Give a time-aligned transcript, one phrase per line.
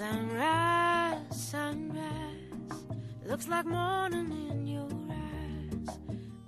[0.00, 2.72] Sunrise, sunrise,
[3.26, 5.98] looks like morning in your eyes,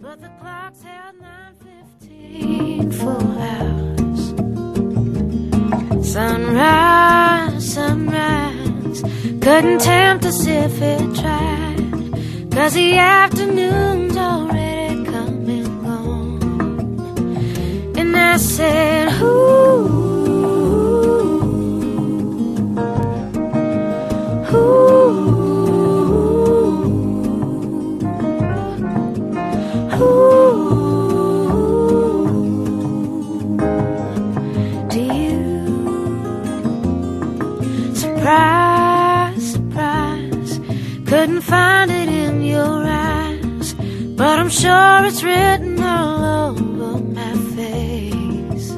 [0.00, 4.22] but the clock's held 9:15 full hours.
[6.12, 9.02] Sunrise, sunrise,
[9.42, 16.40] couldn't tempt us if it tried, cause the afternoon's already come and gone.
[17.98, 19.41] And I said, Ooh.
[45.12, 48.68] It's written all over my face.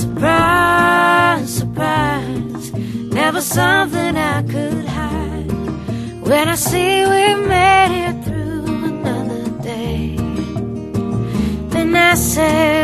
[0.00, 2.72] Surprise, surprise,
[3.18, 5.50] never something I could hide.
[6.22, 10.14] When I see we made it through another day,
[11.70, 12.79] then I say,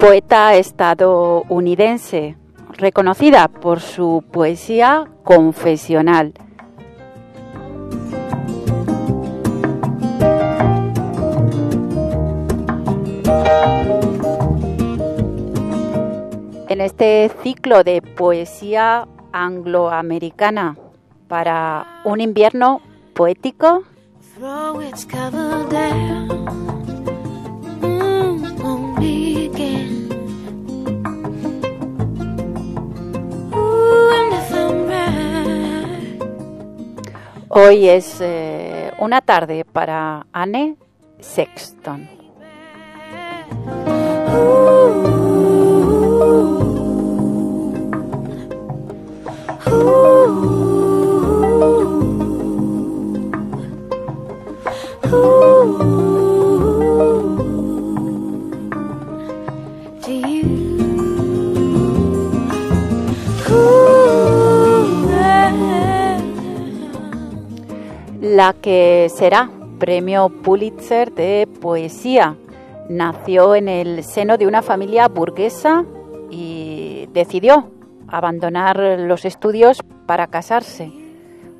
[0.00, 2.34] poeta estadounidense,
[2.78, 6.32] reconocida por su poesía confesional.
[16.70, 20.78] En este ciclo de poesía angloamericana
[21.28, 22.80] para un invierno
[23.12, 23.82] poético,
[37.52, 40.76] Hoy es eh, una tarde para Anne
[41.18, 42.08] Sexton.
[68.30, 72.36] La que será premio Pulitzer de poesía.
[72.88, 75.84] Nació en el seno de una familia burguesa
[76.30, 77.70] y decidió
[78.06, 80.92] abandonar los estudios para casarse,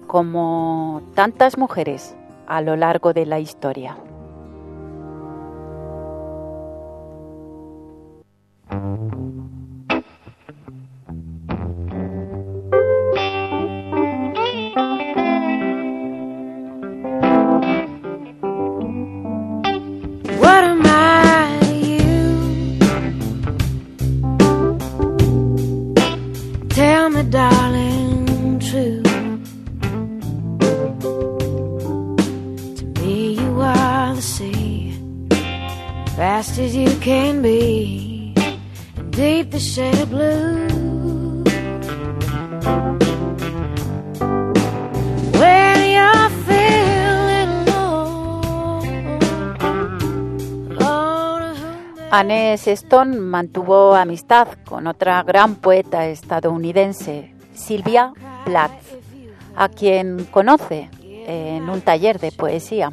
[0.07, 2.15] como tantas mujeres
[2.47, 3.97] a lo largo de la historia.
[52.13, 58.13] Anne Sexton mantuvo amistad con otra gran poeta estadounidense, Sylvia
[58.45, 58.83] Plath,
[59.57, 62.93] a quien conoce en un taller de poesía.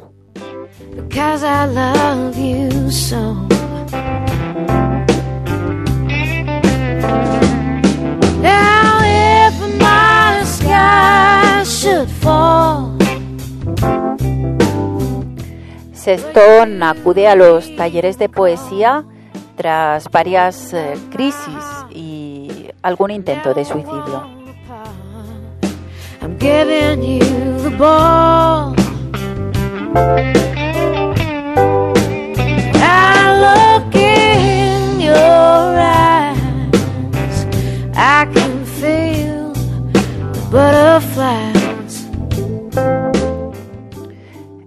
[15.92, 19.04] Sexton acude a los talleres de poesía
[19.56, 24.22] tras varias eh, crisis y algún intento de suicidio.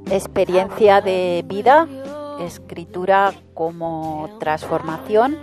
[0.09, 1.87] Experiencia de vida
[2.39, 5.37] escritura como transformación,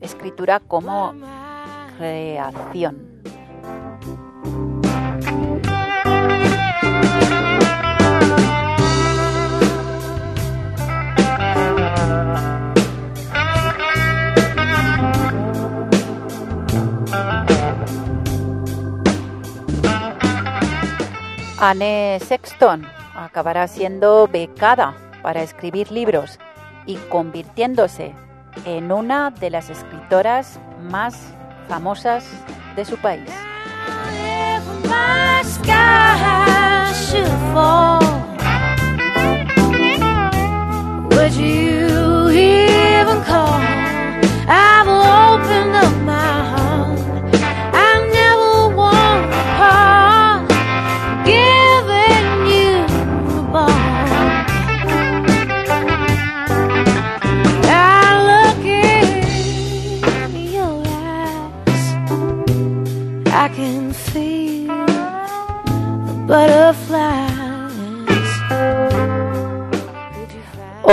[0.00, 1.14] escritura como
[1.96, 3.13] creación.
[21.66, 26.38] Anne Sexton acabará siendo becada para escribir libros
[26.84, 28.12] y convirtiéndose
[28.66, 31.16] en una de las escritoras más
[31.66, 32.26] famosas
[32.76, 33.30] de su país.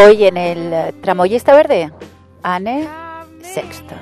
[0.04, 1.92] Hoy en el Tramoyista Verde,
[2.42, 2.88] Anne
[3.44, 3.98] Sexta.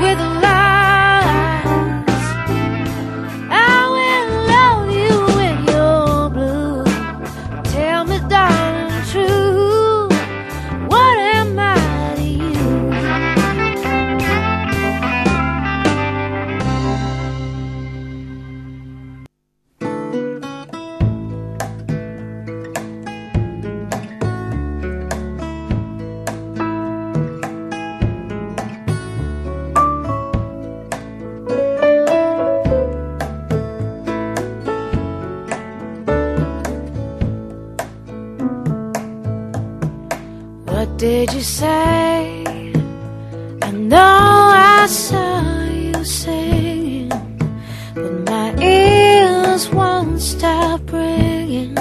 [0.00, 0.49] did
[41.40, 42.44] you say?
[43.62, 45.40] I know I saw
[45.72, 47.08] you singing,
[47.94, 51.74] but my ears won't stop ringing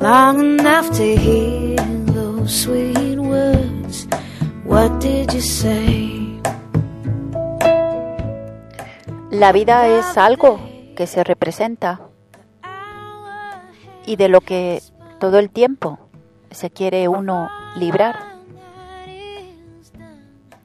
[0.00, 1.76] long enough to hear
[2.16, 4.08] those sweet words.
[4.64, 6.40] What did you say?
[9.30, 10.58] La vida es algo
[10.96, 12.00] que se representa
[14.06, 14.80] y de lo que
[15.20, 15.98] todo el tiempo
[16.50, 18.33] se quiere uno librar.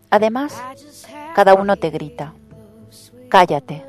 [0.10, 0.62] Además,
[1.36, 2.34] cada uno te grita,
[3.30, 3.86] cállate.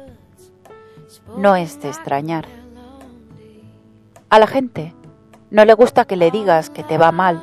[1.37, 2.47] No es de extrañar.
[4.29, 4.95] A la gente
[5.51, 7.43] no le gusta que le digas que te va mal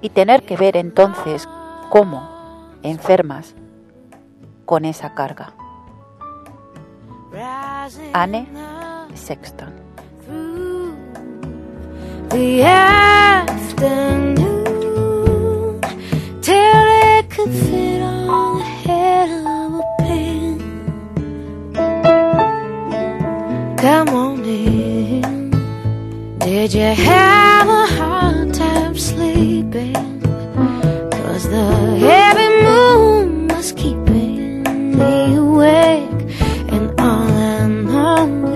[0.00, 1.48] y tener que ver entonces
[1.90, 3.54] cómo enfermas
[4.64, 5.52] con esa carga.
[8.12, 8.48] Anne
[9.14, 9.72] Sexton.
[23.82, 25.50] Come on in.
[26.38, 30.22] Did you have a hard time sleeping?
[31.10, 34.62] Cause the heavy moon was keeping
[34.96, 36.22] me awake.
[36.68, 38.52] And all I know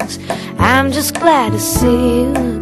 [0.00, 0.18] is
[0.58, 2.57] I'm just glad to see you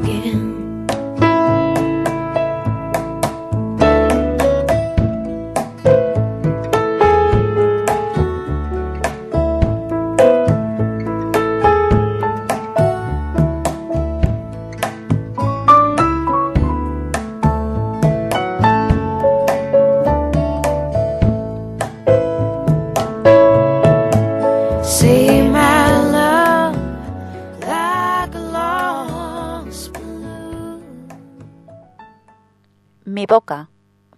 [33.26, 33.68] boca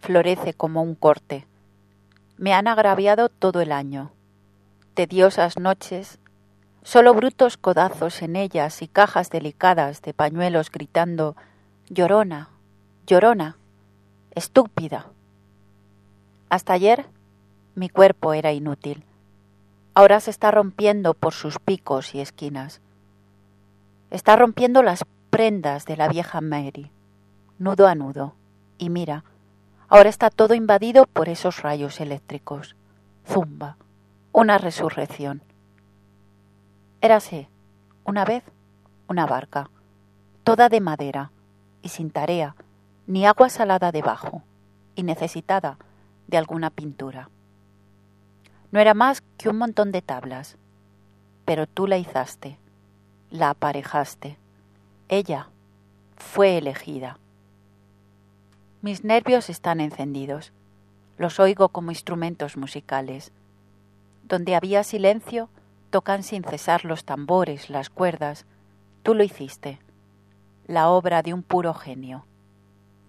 [0.00, 1.46] florece como un corte.
[2.36, 4.12] Me han agraviado todo el año.
[4.94, 6.18] Tediosas noches,
[6.82, 11.36] solo brutos codazos en ellas y cajas delicadas de pañuelos gritando
[11.88, 12.50] Llorona,
[13.06, 13.56] llorona,
[14.34, 15.06] estúpida.
[16.50, 17.06] Hasta ayer
[17.74, 19.04] mi cuerpo era inútil.
[19.94, 22.80] Ahora se está rompiendo por sus picos y esquinas.
[24.10, 26.90] Está rompiendo las prendas de la vieja Mary,
[27.58, 28.37] nudo a nudo
[28.78, 29.24] y mira,
[29.88, 32.76] ahora está todo invadido por esos rayos eléctricos.
[33.26, 33.76] Zumba,
[34.32, 35.42] una resurrección.
[37.00, 37.48] Érase,
[38.04, 38.44] una vez,
[39.08, 39.70] una barca,
[40.44, 41.30] toda de madera
[41.82, 42.56] y sin tarea,
[43.06, 44.42] ni agua salada debajo,
[44.94, 45.78] y necesitada
[46.26, 47.30] de alguna pintura.
[48.70, 50.56] No era más que un montón de tablas,
[51.44, 52.58] pero tú la izaste,
[53.30, 54.38] la aparejaste.
[55.08, 55.48] Ella
[56.16, 57.18] fue elegida.
[58.80, 60.52] Mis nervios están encendidos.
[61.16, 63.32] Los oigo como instrumentos musicales.
[64.22, 65.48] Donde había silencio,
[65.90, 68.46] tocan sin cesar los tambores, las cuerdas.
[69.02, 69.80] Tú lo hiciste.
[70.68, 72.24] La obra de un puro genio.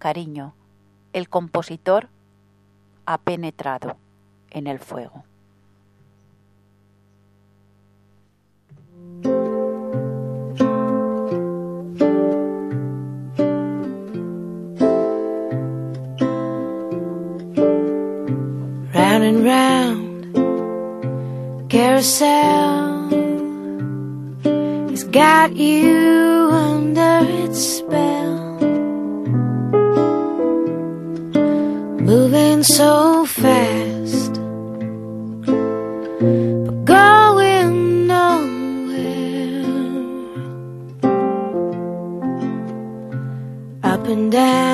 [0.00, 0.54] Cariño,
[1.12, 2.08] el compositor
[3.06, 3.96] ha penetrado
[4.50, 5.24] en el fuego.
[19.20, 20.10] running round.
[21.68, 23.10] Carousel
[24.90, 28.38] has got you under its spell.
[32.00, 34.32] Moving so fast
[36.64, 39.60] but going nowhere.
[43.82, 44.69] Up and down.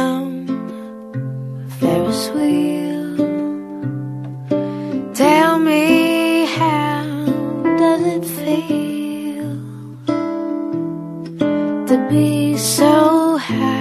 [11.97, 13.76] To be so high?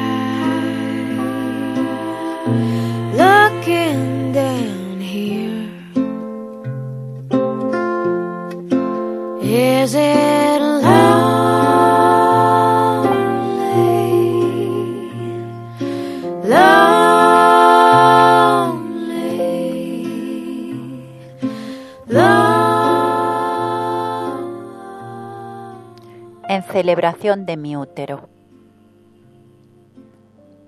[26.85, 28.29] Celebración de mi útero.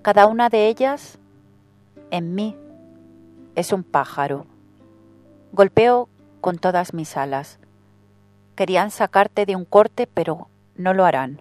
[0.02, 1.16] Cada una de ellas,
[2.10, 2.56] en mí,
[3.54, 4.44] es un pájaro.
[5.52, 6.08] Golpeo
[6.40, 7.60] con todas mis alas.
[8.56, 11.40] Querían sacarte de un corte, pero no lo harán.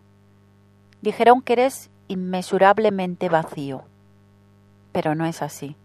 [1.01, 3.81] Dijeron que eres inmesurablemente vacío,
[4.91, 5.75] pero no es así.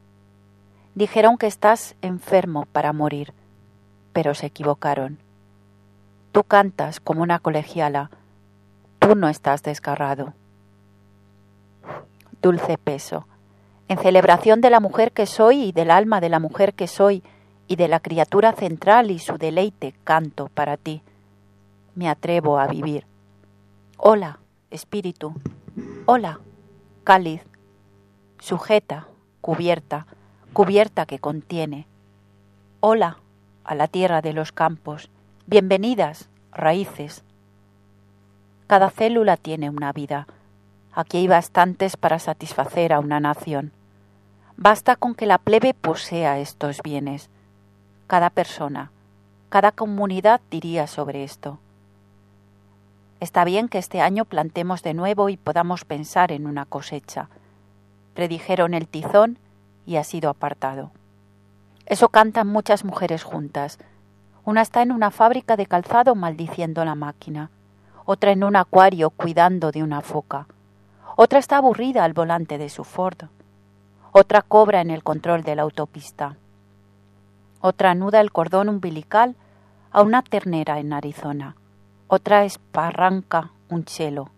[0.95, 3.33] Dijeron que estás enfermo para morir,
[4.13, 5.17] pero se equivocaron.
[6.33, 8.11] Tú cantas como una colegiala,
[9.03, 10.33] tú no estás desgarrado.
[12.41, 13.27] Dulce peso,
[13.89, 17.25] en celebración de la mujer que soy y del alma de la mujer que soy
[17.67, 21.03] y de la criatura central y su deleite, canto para ti.
[21.97, 23.05] Me atrevo a vivir.
[23.97, 24.39] Hola,
[24.71, 25.35] espíritu.
[26.07, 26.39] Hola,
[27.03, 27.43] cáliz.
[28.39, 29.09] Sujeta,
[29.41, 30.07] cubierta,
[30.53, 31.87] cubierta que contiene.
[32.81, 33.19] Hola,
[33.65, 35.11] a la tierra de los campos.
[35.47, 37.25] Bienvenidas, raíces.
[38.73, 40.27] Cada célula tiene una vida.
[40.95, 43.71] Aquí hay bastantes para satisfacer a una nación.
[44.57, 47.29] Basta con que la plebe posea estos bienes.
[48.07, 48.91] Cada persona,
[49.51, 51.59] cada comunidad diría sobre esto.
[53.21, 57.29] Está bien que este año plantemos de nuevo y podamos pensar en una cosecha.
[58.15, 59.39] Predijeron el tizón
[59.85, 60.93] y ha sido apartado.
[61.85, 63.79] Eso cantan muchas mujeres juntas.
[64.47, 67.51] Una está en una fábrica de calzado maldiciendo la máquina,
[68.05, 70.47] otra en un acuario cuidando de una foca,
[71.17, 73.29] otra está aburrida al volante de su Ford,
[74.13, 76.37] otra cobra en el control de la autopista,
[77.61, 79.37] otra anuda el cordón umbilical
[79.91, 81.57] a una ternera en Arizona,
[82.09, 84.31] otra esparranca un chelo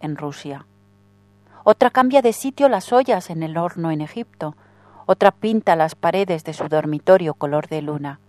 [0.00, 0.66] en Rusia,
[1.64, 4.54] otra cambia de sitio las ollas en el horno en Egipto,
[5.06, 8.20] otra pinta las paredes de su dormitorio color de luna,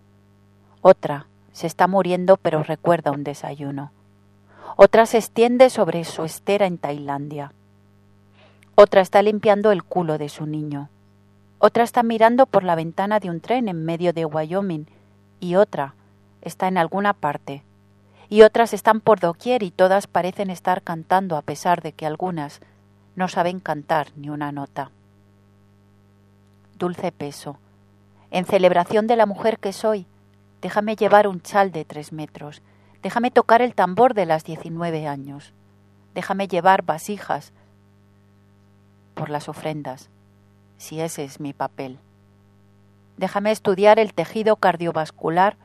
[0.81, 3.91] otra se está muriendo pero recuerda un desayuno,
[4.75, 7.53] otra se extiende sobre su estera en Tailandia,
[8.75, 10.89] otra está limpiando el culo de su niño,
[11.59, 14.85] otra está mirando por la ventana de un tren en medio de Wyoming.
[15.39, 15.95] Y otra
[16.41, 17.63] está en alguna parte.
[18.29, 22.59] Y otras están por doquier y todas parecen estar cantando a pesar de que algunas
[23.15, 24.91] no saben cantar ni una nota.
[26.77, 27.57] Dulce peso,
[28.29, 30.05] en celebración de la mujer que soy,
[30.61, 32.61] déjame llevar un chal de tres metros,
[33.01, 35.53] déjame tocar el tambor de las diecinueve años,
[36.15, 37.53] déjame llevar vasijas
[39.13, 40.09] por las ofrendas,
[40.77, 41.99] si ese es mi papel.
[43.17, 45.57] Déjame estudiar el tejido cardiovascular,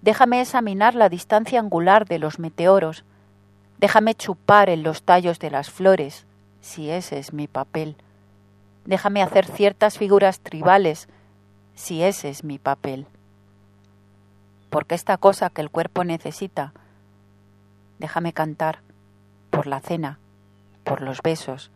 [0.00, 3.04] déjame examinar la distancia angular de los meteoros,
[3.78, 6.26] déjame chupar en los tallos de las flores,
[6.60, 7.96] si ese es mi papel.
[8.84, 11.08] Déjame hacer ciertas figuras tribales,
[11.74, 13.06] si ese es mi papel.
[14.74, 16.72] Porque esta cosa que el cuerpo necesita,
[18.00, 18.80] déjame cantar
[19.50, 20.18] por la cena,
[20.82, 21.70] por los besos,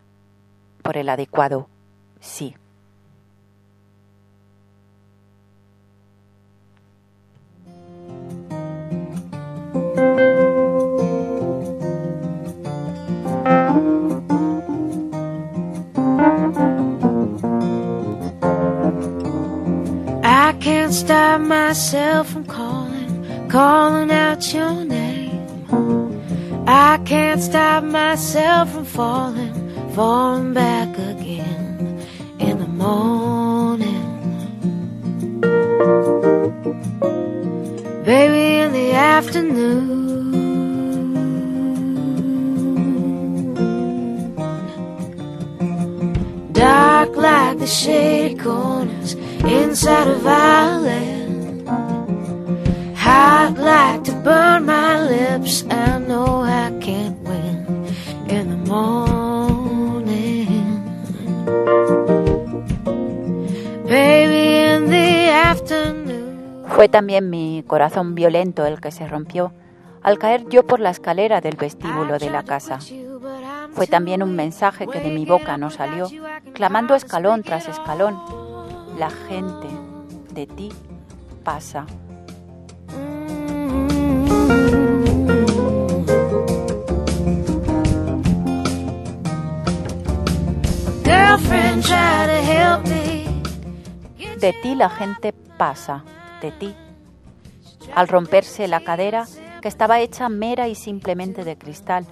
[0.83, 1.69] por el adecuado
[2.19, 2.57] sí.
[20.25, 22.38] I can't myself
[23.49, 25.39] calling, out your name.
[26.67, 29.55] I can't stop myself from falling,
[29.95, 32.05] falling back again
[32.39, 34.05] in the morning.
[38.05, 39.99] Baby, in the afternoon.
[46.53, 49.15] Dark like the shady corners
[49.45, 50.78] inside of Ireland.
[66.79, 69.53] Fue también mi corazón violento el que se rompió
[70.01, 72.79] al caer yo por la escalera del vestíbulo de la casa.
[73.73, 76.09] Fue también un mensaje que de mi boca no salió,
[76.53, 78.17] clamando escalón tras escalón.
[78.97, 79.67] La gente
[80.31, 80.73] de ti
[81.43, 81.85] pasa.
[94.41, 96.05] De ti la gente pasa,
[96.41, 96.75] de ti.
[97.95, 99.27] Al romperse la cadera,
[99.61, 102.07] que estaba hecha mera y simplemente de cristal,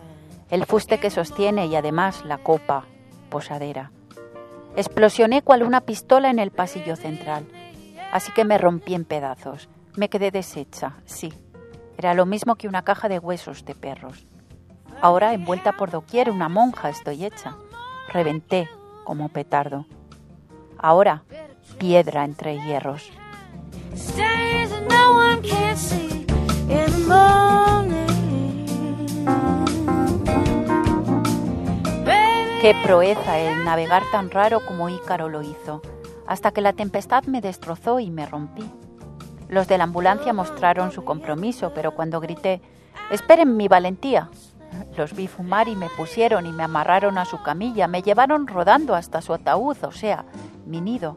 [0.50, 2.84] el fuste que sostiene y además la copa
[3.30, 3.90] posadera.
[4.76, 7.46] Explosioné cual una pistola en el pasillo central,
[8.12, 9.68] así que me rompí en pedazos.
[9.96, 11.32] Me quedé deshecha, sí.
[11.96, 14.26] Era lo mismo que una caja de huesos de perros.
[15.00, 17.56] Ahora, envuelta por doquier, una monja estoy hecha.
[18.12, 18.68] Reventé
[19.04, 19.86] como petardo.
[20.78, 21.24] Ahora,
[21.78, 23.10] piedra entre hierros.
[32.66, 35.82] Qué proeza el navegar tan raro como Ícaro lo hizo,
[36.26, 38.68] hasta que la tempestad me destrozó y me rompí.
[39.48, 42.60] Los de la ambulancia mostraron su compromiso, pero cuando grité,
[43.12, 44.30] esperen mi valentía,
[44.96, 48.96] los vi fumar y me pusieron y me amarraron a su camilla, me llevaron rodando
[48.96, 50.24] hasta su ataúd, o sea,
[50.66, 51.16] mi nido.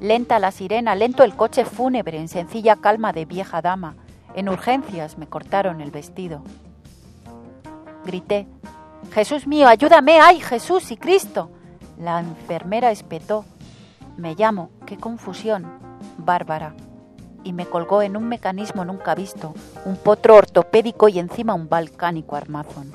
[0.00, 3.96] Lenta la sirena, lento el coche fúnebre, en sencilla calma de vieja dama.
[4.34, 6.42] En urgencias me cortaron el vestido.
[8.04, 8.46] Grité,
[9.12, 11.50] Jesús mío, ayúdame, ay Jesús y Cristo.
[11.98, 13.44] La enfermera espetó,
[14.16, 15.66] me llamo, qué confusión,
[16.18, 16.74] Bárbara
[17.46, 19.54] y me colgó en un mecanismo nunca visto,
[19.84, 22.92] un potro ortopédico y encima un balcánico armazón.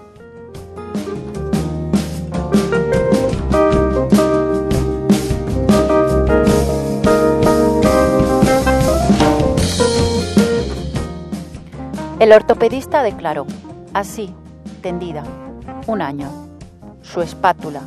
[12.22, 13.48] El ortopedista declaró,
[13.96, 14.32] así,
[14.84, 15.24] tendida,
[15.88, 16.30] un año,
[17.02, 17.82] su espátula,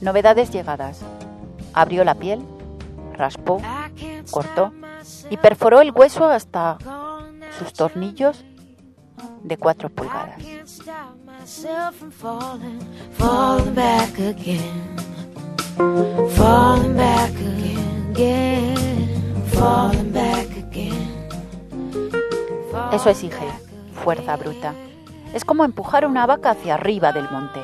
[0.00, 1.00] novedades llegadas,
[1.74, 2.40] abrió la piel,
[3.12, 3.60] raspó,
[4.30, 4.72] cortó,
[5.28, 6.78] y perforó el hueso hasta
[7.58, 8.42] sus tornillos
[9.42, 10.42] de cuatro pulgadas.
[22.92, 23.46] Eso exige
[24.02, 24.72] fuerza bruta.
[25.34, 27.60] Es como empujar una vaca hacia arriba del monte.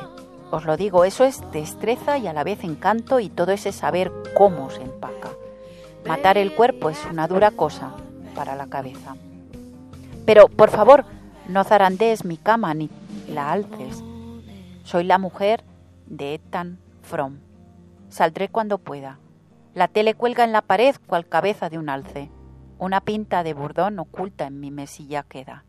[0.51, 4.11] Os lo digo, eso es destreza y a la vez encanto y todo ese saber
[4.37, 5.29] cómo se empaca.
[6.07, 7.91] Matar el cuerpo es una dura cosa
[8.35, 9.15] para la cabeza.
[10.27, 11.05] Pero, por favor,
[11.47, 12.91] no zarandees mi cama ni
[13.27, 14.03] la alces.
[14.83, 15.63] Soy la mujer
[16.05, 17.39] de Ethan Fromm.
[18.09, 19.17] Saldré cuando pueda.
[19.73, 22.29] La tele cuelga en la pared cual cabeza de un alce.
[22.77, 25.63] Una pinta de burdón oculta en mi mesilla queda.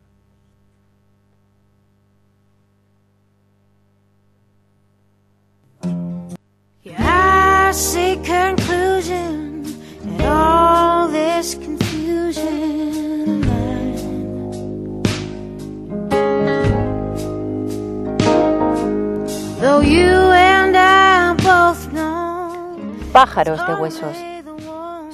[23.12, 24.35] Pájaros de huesos.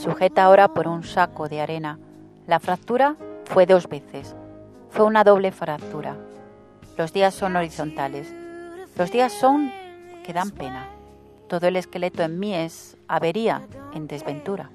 [0.02, 1.96] Sujeta ahora por un saco de arena.
[2.48, 4.34] La fractura fue dos veces.
[4.90, 6.16] Fue una doble fractura.
[6.98, 8.34] Los días son horizontales.
[8.96, 9.70] Los días son
[10.24, 10.88] que dan pena.
[11.48, 13.62] Todo el esqueleto en mí es avería
[13.94, 14.70] en desventura.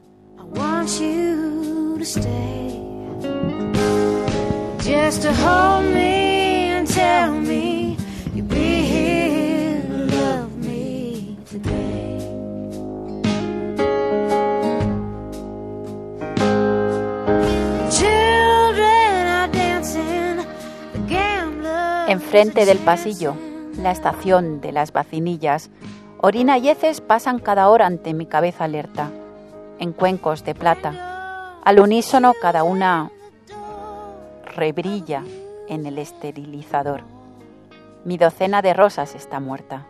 [22.28, 23.36] Enfrente del pasillo,
[23.82, 25.70] la estación de las vacinillas,
[26.18, 29.10] orina y heces pasan cada hora ante mi cabeza alerta,
[29.80, 31.62] en cuencos de plata.
[31.64, 33.12] Al unísono cada una
[34.44, 35.24] rebrilla
[35.70, 37.04] en el esterilizador.
[38.04, 39.86] Mi docena de rosas está muerta.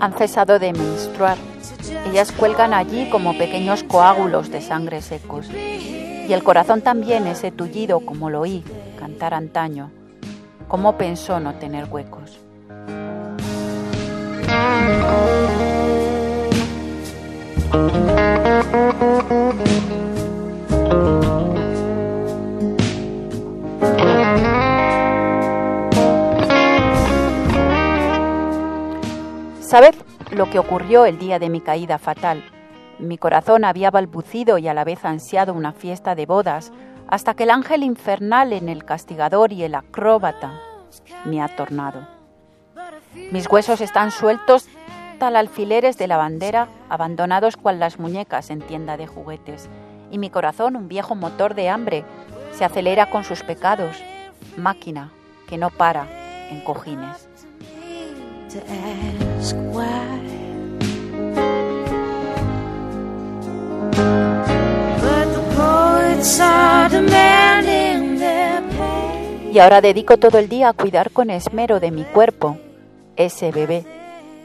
[0.00, 1.36] Han cesado de menstruar.
[2.10, 5.48] Ellas cuelgan allí como pequeños coágulos de sangre secos.
[5.50, 8.64] Y el corazón también ese tullido como lo oí
[8.98, 9.90] cantar antaño.
[10.68, 12.38] ¿Cómo pensó no tener huecos?
[30.50, 32.42] Que ocurrió el día de mi caída fatal.
[32.98, 36.72] Mi corazón había balbucido y a la vez ansiado una fiesta de bodas,
[37.06, 40.60] hasta que el ángel infernal en el castigador y el acróbata
[41.24, 42.08] me ha tornado.
[43.30, 44.66] Mis huesos están sueltos
[45.20, 49.68] tal alfileres de la bandera, abandonados cual las muñecas en tienda de juguetes,
[50.10, 52.04] y mi corazón, un viejo motor de hambre,
[52.52, 53.96] se acelera con sus pecados,
[54.56, 55.12] máquina
[55.46, 56.08] que no para
[56.50, 57.28] en cojines.
[69.52, 72.56] Y ahora dedico todo el día a cuidar con esmero de mi cuerpo,
[73.16, 73.84] ese bebé.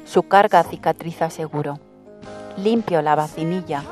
[0.06, 1.80] Su carga cicatriza seguro.
[2.58, 3.84] Limpio la vacinilla,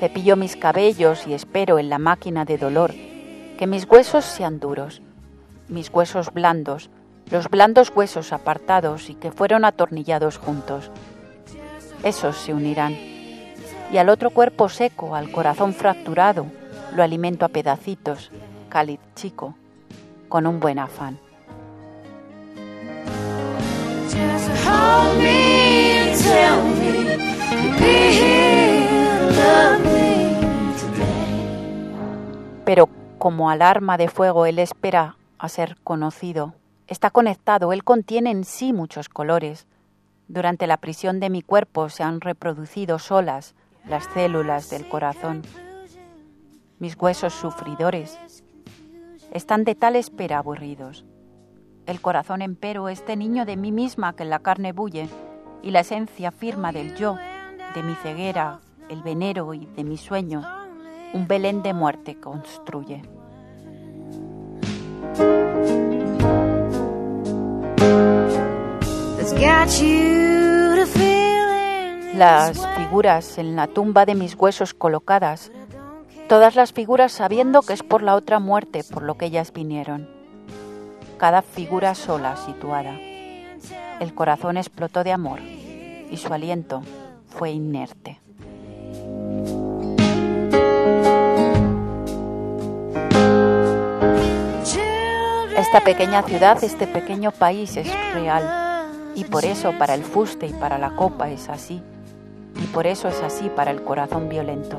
[0.00, 2.92] cepillo mis cabellos y espero en la máquina de dolor
[3.58, 5.02] que mis huesos sean duros,
[5.68, 6.90] mis huesos blandos,
[7.30, 10.90] los blandos huesos apartados y que fueron atornillados juntos.
[12.02, 12.94] Esos se unirán.
[13.92, 16.46] Y al otro cuerpo seco, al corazón fracturado,
[16.94, 18.30] lo alimento a pedacitos,
[18.68, 19.54] cáliz chico,
[20.28, 21.18] con un buen afán.
[32.64, 36.57] Pero como alarma de fuego él espera a ser conocido.
[36.88, 39.66] Está conectado, él contiene en sí muchos colores.
[40.26, 43.54] Durante la prisión de mi cuerpo se han reproducido solas
[43.86, 45.42] las células del corazón.
[46.78, 48.18] Mis huesos sufridores
[49.32, 51.04] están de tal espera aburridos.
[51.84, 55.08] El corazón empero, este niño de mí misma que en la carne bulle,
[55.62, 57.18] y la esencia firma del yo,
[57.74, 60.42] de mi ceguera, el venero y de mi sueño,
[61.12, 63.02] un Belén de muerte construye.
[72.14, 75.52] Las figuras en la tumba de mis huesos colocadas,
[76.28, 80.08] todas las figuras sabiendo que es por la otra muerte por lo que ellas vinieron.
[81.18, 82.98] Cada figura sola situada.
[84.00, 86.82] El corazón explotó de amor y su aliento
[87.28, 88.18] fue inerte.
[95.56, 98.67] Esta pequeña ciudad, este pequeño país es real
[99.18, 101.82] y por eso para el fuste y para la copa es así
[102.62, 104.78] y por eso es así para el corazón violento.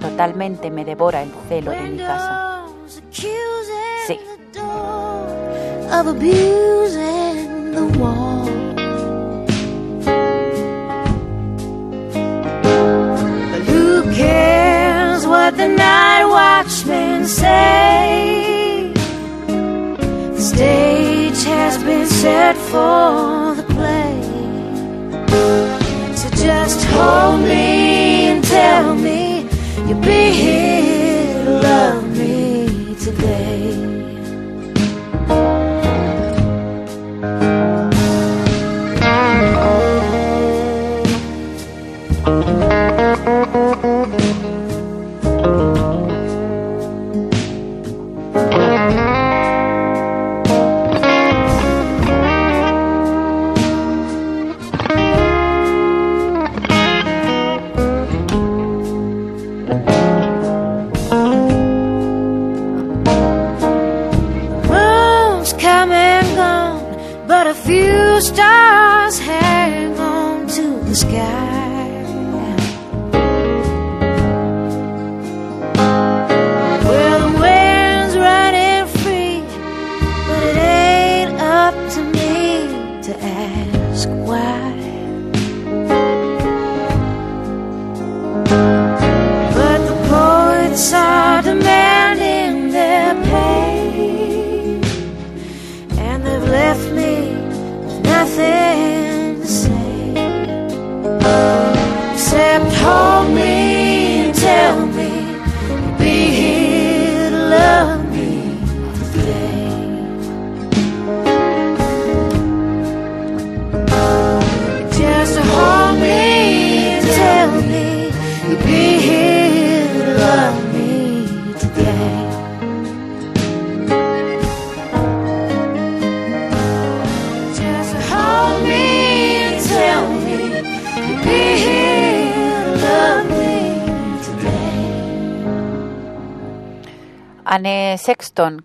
[0.00, 2.64] Totalmente me devora el celo de mi casa.
[4.06, 4.18] Sí.
[15.26, 18.92] what the night watchmen say.
[20.34, 24.22] The stage has been set for the play.
[26.14, 29.48] So just hold me and tell me
[29.86, 33.89] you'll be here to love me today.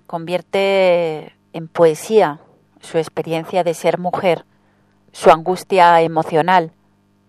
[0.08, 2.40] Convierte en poesía
[2.82, 4.46] su experiencia de ser mujer,
[5.12, 6.72] su angustia emocional,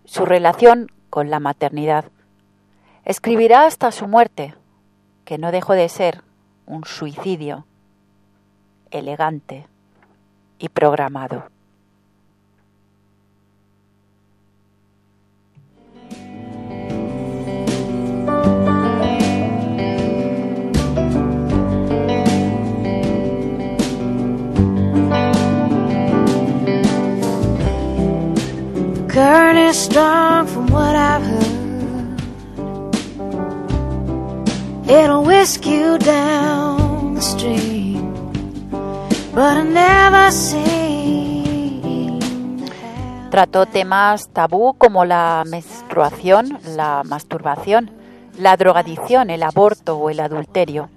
[0.05, 2.05] su relación con la maternidad.
[3.05, 4.55] Escribirá hasta su muerte,
[5.25, 6.23] que no dejó de ser
[6.65, 7.65] un suicidio
[8.91, 9.67] elegante
[10.59, 11.45] y programado.
[43.37, 47.91] Trató temas tabú como la menstruación, la masturbación,
[48.35, 50.89] la drogadicción, el aborto o el adulterio.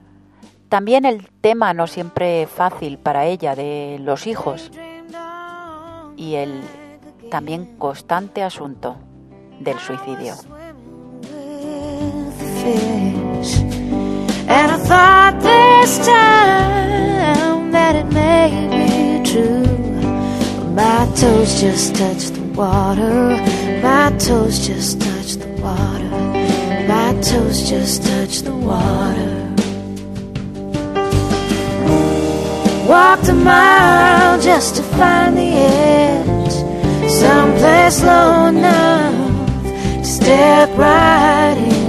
[0.71, 4.71] También el tema no siempre fácil para ella de los hijos
[6.17, 6.63] y el
[7.31, 8.97] también constante asunto
[9.59, 10.33] del suicidio.
[20.75, 23.37] My toes just touched the water.
[23.83, 26.09] My toes just touched the water.
[26.87, 29.37] My toes just touched the water.
[32.89, 36.53] Walked a mile just to find the edge.
[37.11, 39.15] Someplace low enough
[39.63, 41.81] to step right in.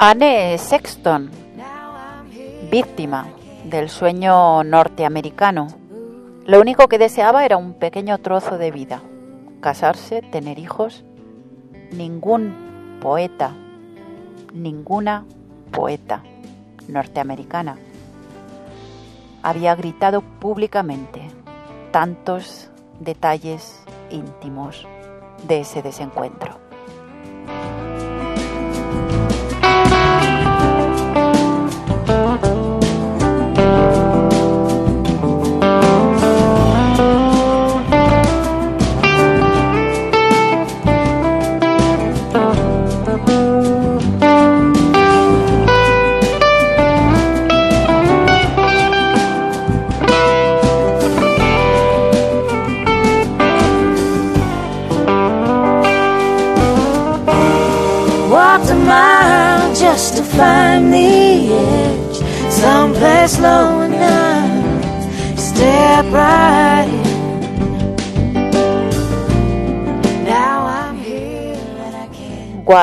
[0.00, 1.30] Anne Sexton,
[2.70, 3.26] víctima
[3.64, 5.79] del sueño norteamericano.
[6.50, 9.02] Lo único que deseaba era un pequeño trozo de vida,
[9.60, 11.04] casarse, tener hijos.
[11.92, 13.52] Ningún poeta,
[14.52, 15.26] ninguna
[15.70, 16.24] poeta
[16.88, 17.78] norteamericana
[19.44, 21.22] había gritado públicamente
[21.92, 24.88] tantos detalles íntimos
[25.46, 26.58] de ese desencuentro.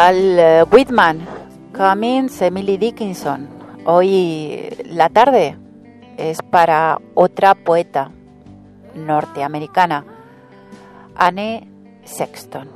[0.07, 1.27] Walt eh, Whitman,
[1.75, 3.49] Cummings, Emily Dickinson.
[3.83, 5.57] Hoy la tarde
[6.15, 8.11] es para otra poeta
[8.95, 10.05] norteamericana,
[11.13, 11.69] Anne
[12.05, 12.69] Sexton.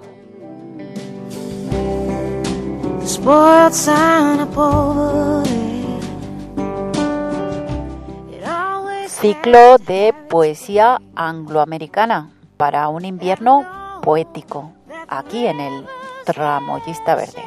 [9.08, 14.74] Ciclo de poesía angloamericana para un invierno poético,
[15.08, 15.86] aquí en el
[16.34, 17.44] Tramoyista Verde.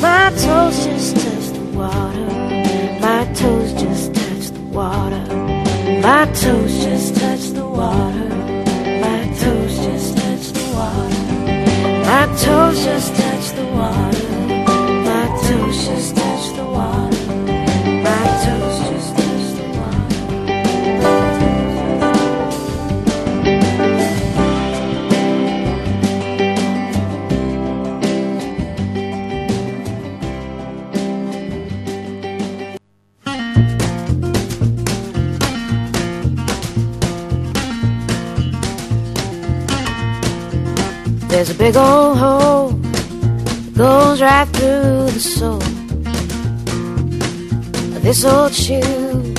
[0.00, 2.28] My toes just touch the water.
[12.00, 14.21] My toes just touch the water.
[41.32, 45.20] There's a big old hole that goes right through the
[47.96, 49.32] of this old shoe.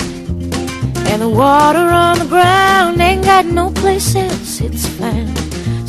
[1.06, 5.38] And the water on the ground ain't got no place else it's found.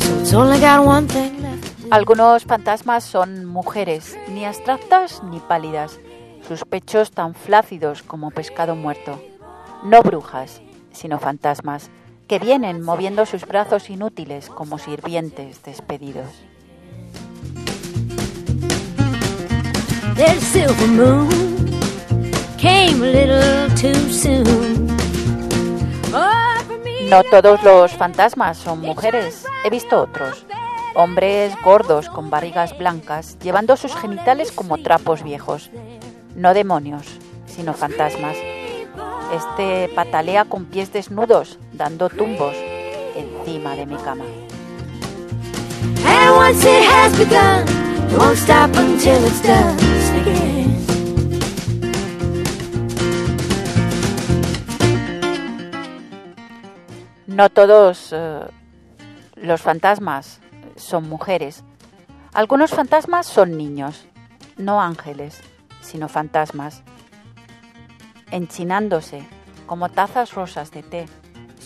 [0.00, 1.34] So it's only got one thing.
[1.90, 5.98] Algunos fantasmas son mujeres, ni abstractas ni pálidas,
[6.46, 9.20] sus pechos tan flácidos como pescado muerto.
[9.82, 11.90] No brujas, sino fantasmas,
[12.26, 16.26] que vienen moviendo sus brazos inútiles como sirvientes despedidos.
[20.16, 21.28] That silver moon
[22.58, 24.88] came a little too soon.
[26.12, 30.46] Oh, for me, No todos los fantasmas son mujeres, he visto otros.
[30.94, 35.70] Hombres gordos con barrigas blancas, llevando sus genitales como trapos viejos.
[36.34, 37.06] No demonios,
[37.44, 38.36] sino fantasmas.
[39.34, 42.54] Este patalea con pies desnudos, dando tumbos
[43.14, 44.24] encima de mi cama.
[57.26, 58.40] No todos eh,
[59.36, 60.40] los fantasmas
[60.76, 61.64] son mujeres.
[62.32, 64.06] Algunos fantasmas son niños,
[64.56, 65.40] no ángeles,
[65.82, 66.82] sino fantasmas,
[68.30, 69.22] enchinándose
[69.66, 71.06] como tazas rosas de té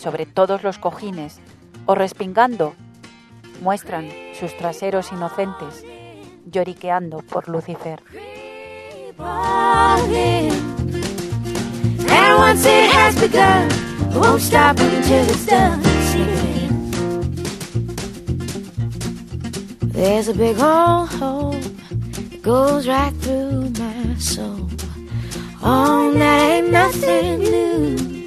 [0.01, 1.39] sobre todos los cojines
[1.85, 2.73] o respingando,
[3.61, 4.09] muestran
[4.39, 5.85] sus traseros inocentes,
[6.45, 8.01] lloriqueando por Lucifer.
[19.93, 21.09] There's a big old
[26.71, 28.20] nothing new.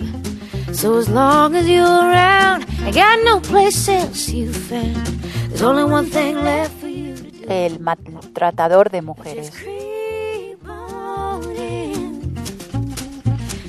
[0.75, 5.07] So as long as you're around, I got no place else you found.
[5.49, 7.47] There's only one thing left for you to do.
[7.49, 9.51] El maltratador de mujeres.
[9.51, 12.35] Creep on in.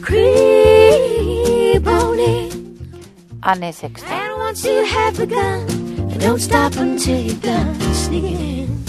[0.01, 2.89] Creep on in.
[3.43, 4.09] Anne Sexton.
[4.11, 5.67] And once you have begun,
[6.17, 7.79] don't stop until you're done.
[7.93, 8.83] Sneak it in.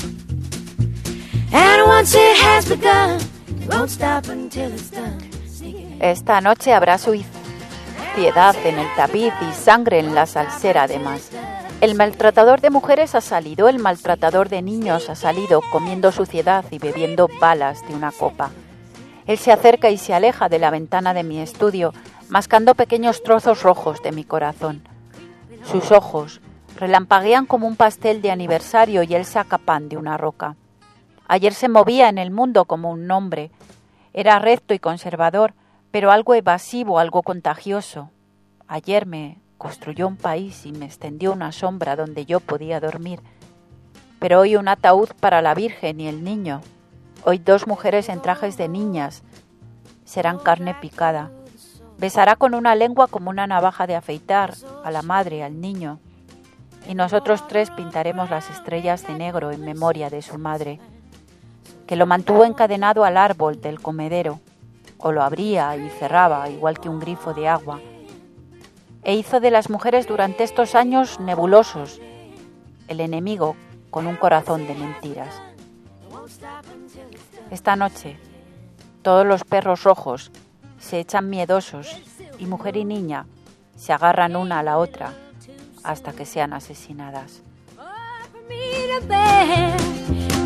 [1.52, 3.20] And once it has begun,
[3.68, 5.20] won't stop until it's done.
[6.00, 6.98] Esta noche habrá
[8.16, 11.30] suciedad en el tapiz y sangre en la salsera además.
[11.82, 16.78] El maltratador de mujeres ha salido, el maltratador de niños ha salido comiendo suciedad y
[16.78, 18.52] bebiendo balas de una copa.
[19.26, 21.92] Él se acerca y se aleja de la ventana de mi estudio,
[22.30, 24.88] mascando pequeños trozos rojos de mi corazón.
[25.70, 26.40] Sus ojos
[26.78, 30.56] relampaguean como un pastel de aniversario y él saca pan de una roca.
[31.28, 33.50] Ayer se movía en el mundo como un hombre.
[34.14, 35.52] Era recto y conservador,
[35.96, 38.10] pero algo evasivo, algo contagioso.
[38.68, 43.22] Ayer me construyó un país y me extendió una sombra donde yo podía dormir.
[44.18, 46.60] Pero hoy un ataúd para la Virgen y el niño.
[47.24, 49.22] Hoy dos mujeres en trajes de niñas.
[50.04, 51.30] Serán carne picada.
[51.96, 54.52] Besará con una lengua como una navaja de afeitar
[54.84, 55.98] a la madre, al niño.
[56.86, 60.78] Y nosotros tres pintaremos las estrellas de negro en memoria de su madre,
[61.86, 64.40] que lo mantuvo encadenado al árbol del comedero,
[64.98, 67.80] o lo abría y cerraba igual que un grifo de agua,
[69.02, 72.00] e hizo de las mujeres durante estos años nebulosos,
[72.88, 73.56] el enemigo
[73.90, 75.40] con un corazón de mentiras.
[77.50, 78.18] Esta noche,
[79.02, 80.32] todos los perros rojos
[80.78, 81.96] se echan miedosos
[82.38, 83.26] y mujer y niña
[83.76, 85.14] se agarran una a la otra
[85.84, 87.42] hasta que sean asesinadas.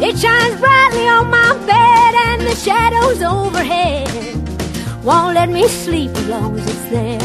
[0.03, 4.09] It shines brightly on my bed and the shadows overhead
[5.05, 7.21] won't let me sleep as long as it's there.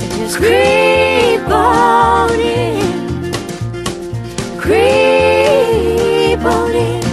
[0.00, 3.32] It just creep on in,
[4.60, 7.04] creep on in.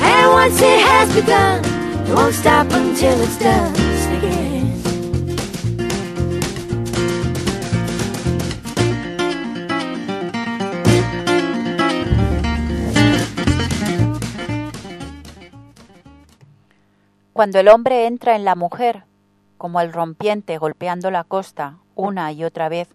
[0.00, 1.64] And once it has begun,
[2.06, 3.97] it won't stop until it's done.
[17.38, 19.04] Cuando el hombre entra en la mujer,
[19.58, 22.88] como el rompiente golpeando la costa una y otra vez,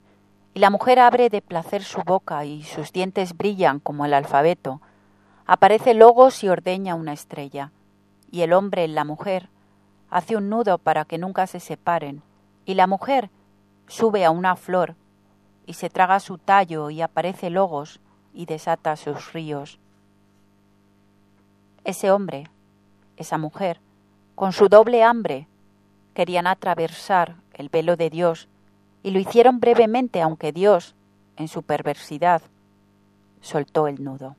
[0.53, 4.81] y la mujer abre de placer su boca y sus dientes brillan como el alfabeto,
[5.45, 7.71] aparece Logos y ordeña una estrella,
[8.31, 9.47] y el hombre en la mujer
[10.09, 12.21] hace un nudo para que nunca se separen,
[12.65, 13.29] y la mujer
[13.87, 14.97] sube a una flor
[15.65, 18.01] y se traga su tallo y aparece Logos
[18.33, 19.79] y desata sus ríos.
[21.85, 22.49] Ese hombre,
[23.15, 23.79] esa mujer,
[24.35, 25.47] con su doble hambre,
[26.13, 28.47] querían atravesar el velo de Dios
[29.03, 30.95] y lo hicieron brevemente, aunque Dios,
[31.35, 32.41] en su perversidad,
[33.41, 34.35] soltó el nudo.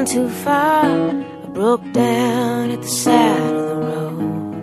[0.00, 0.84] Gone too far.
[0.84, 4.62] I broke down at the side of the road.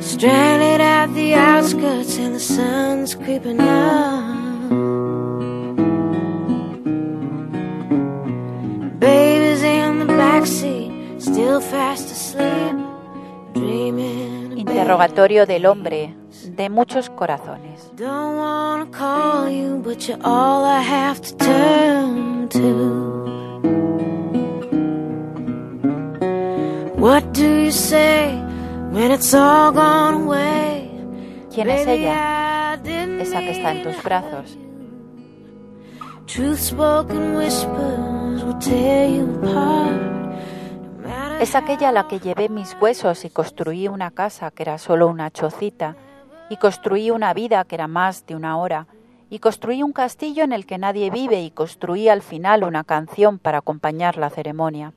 [0.00, 4.70] Stranded at the outskirts, and the sun's creeping up.
[8.98, 12.76] Baby's in the backseat, still fast asleep,
[13.52, 16.14] dreaming Interrogatorio del hombre
[16.56, 17.90] de muchos corazones.
[17.96, 23.32] Don't wanna call you, but you're all I have to turn to.
[27.02, 28.32] What do you say
[28.92, 30.88] when it's all gone away?
[31.52, 32.74] ¿Quién es ella?
[32.74, 34.56] Esa que está en tus brazos.
[41.40, 45.08] Es aquella a la que llevé mis huesos y construí una casa que era solo
[45.08, 45.96] una chocita,
[46.50, 48.86] y construí una vida que era más de una hora,
[49.28, 53.40] y construí un castillo en el que nadie vive, y construí al final una canción
[53.40, 54.92] para acompañar la ceremonia.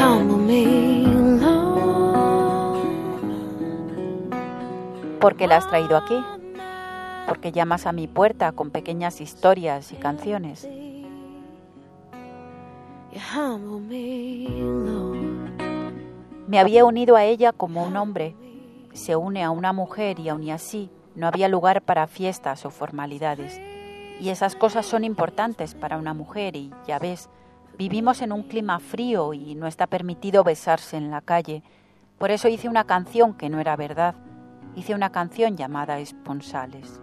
[0.00, 0.64] You humble me,
[1.40, 2.80] Lord.
[5.20, 6.16] ¿Por qué la has traído aquí?
[7.28, 10.68] Porque llamas a mi puerta con pequeñas historias y canciones.
[16.48, 18.34] Me, había unido a ella como un hombre.
[18.92, 23.60] Se une a una mujer y aun así no había lugar para fiestas o formalidades.
[24.20, 27.28] Y esas cosas son importantes para una mujer y ya ves,
[27.80, 31.62] vivimos en un clima frío y no está permitido besarse en la calle.
[32.18, 34.16] Por eso hice una canción que no era verdad.
[34.76, 37.00] Hice una canción llamada Esponsales.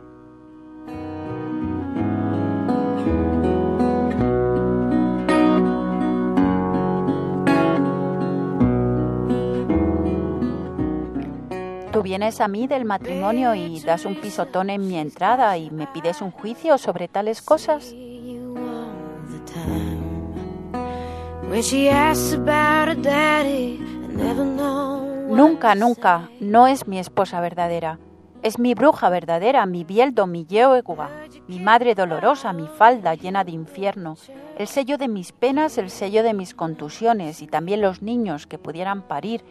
[11.91, 15.88] Tú vienes a mí del matrimonio y das un pisotón en mi entrada y me
[15.88, 17.95] pides un juicio sobre tales cosas.
[25.27, 27.97] Nunca, nunca, no es mi esposa verdadera.
[28.43, 31.09] Es mi bruja verdadera, mi bieldo, mi yeoegua,
[31.47, 34.17] mi madre dolorosa, mi falda llena de infierno,
[34.59, 38.59] el sello de mis penas, el sello de mis contusiones y también los niños que
[38.59, 39.43] pudieran parir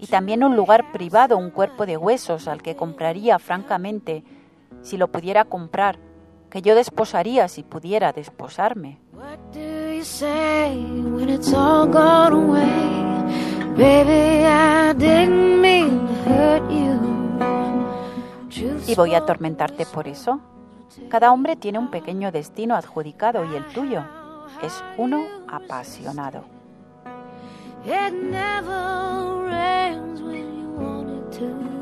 [0.00, 4.24] y también un lugar privado, un cuerpo de huesos al que compraría francamente,
[4.82, 5.96] si lo pudiera comprar,
[6.52, 8.98] que yo desposaría si pudiera desposarme.
[18.86, 20.40] ¿Y voy a atormentarte por eso?
[21.08, 24.04] Cada hombre tiene un pequeño destino adjudicado y el tuyo
[24.62, 26.44] es uno apasionado.
[27.86, 31.81] It never rains when you want it to.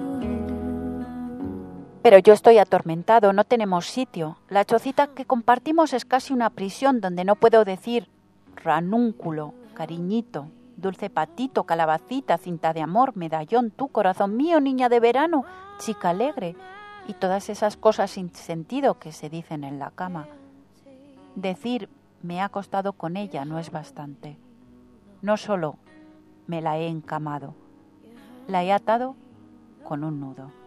[2.02, 4.38] Pero yo estoy atormentado, no tenemos sitio.
[4.48, 8.08] La chocita que compartimos es casi una prisión donde no puedo decir
[8.56, 10.46] ranúnculo, cariñito,
[10.76, 15.44] dulce patito, calabacita, cinta de amor, medallón, tú, corazón mío, niña de verano,
[15.78, 16.56] chica alegre,
[17.06, 20.26] y todas esas cosas sin sentido que se dicen en la cama.
[21.34, 21.88] Decir
[22.22, 24.38] me he acostado con ella no es bastante.
[25.22, 25.76] No solo
[26.46, 27.54] me la he encamado,
[28.48, 29.16] la he atado
[29.84, 30.59] con un nudo.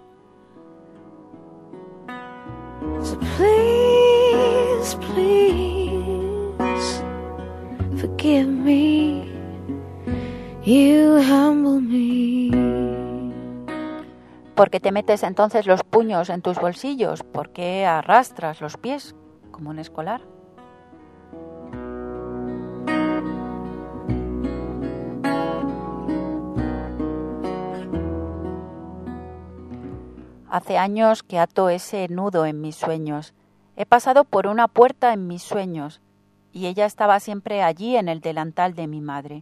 [3.01, 7.03] So please, please
[7.99, 9.25] forgive me.
[10.63, 12.51] You humble me.
[14.55, 17.23] ¿Por qué te metes entonces los puños en tus bolsillos?
[17.23, 19.15] ¿Por qué arrastras los pies
[19.51, 20.21] como un escolar?
[30.53, 33.33] Hace años que ato ese nudo en mis sueños.
[33.75, 35.99] He pasado por una puerta en mis sueños
[36.51, 39.41] y ella estaba siempre allí en el delantal de mi madre.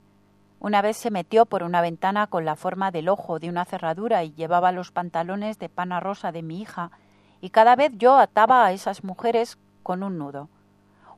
[0.62, 4.24] Una vez se metió por una ventana con la forma del ojo de una cerradura
[4.24, 6.92] y llevaba los pantalones de pana rosa de mi hija,
[7.42, 10.48] y cada vez yo ataba a esas mujeres con un nudo.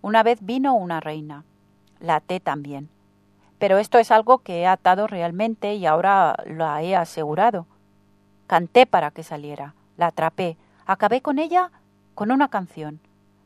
[0.01, 1.43] Una vez vino una reina.
[1.99, 2.89] La até también.
[3.59, 7.67] Pero esto es algo que he atado realmente y ahora la he asegurado.
[8.47, 11.71] Canté para que saliera, la atrapé, acabé con ella
[12.15, 12.99] con una canción.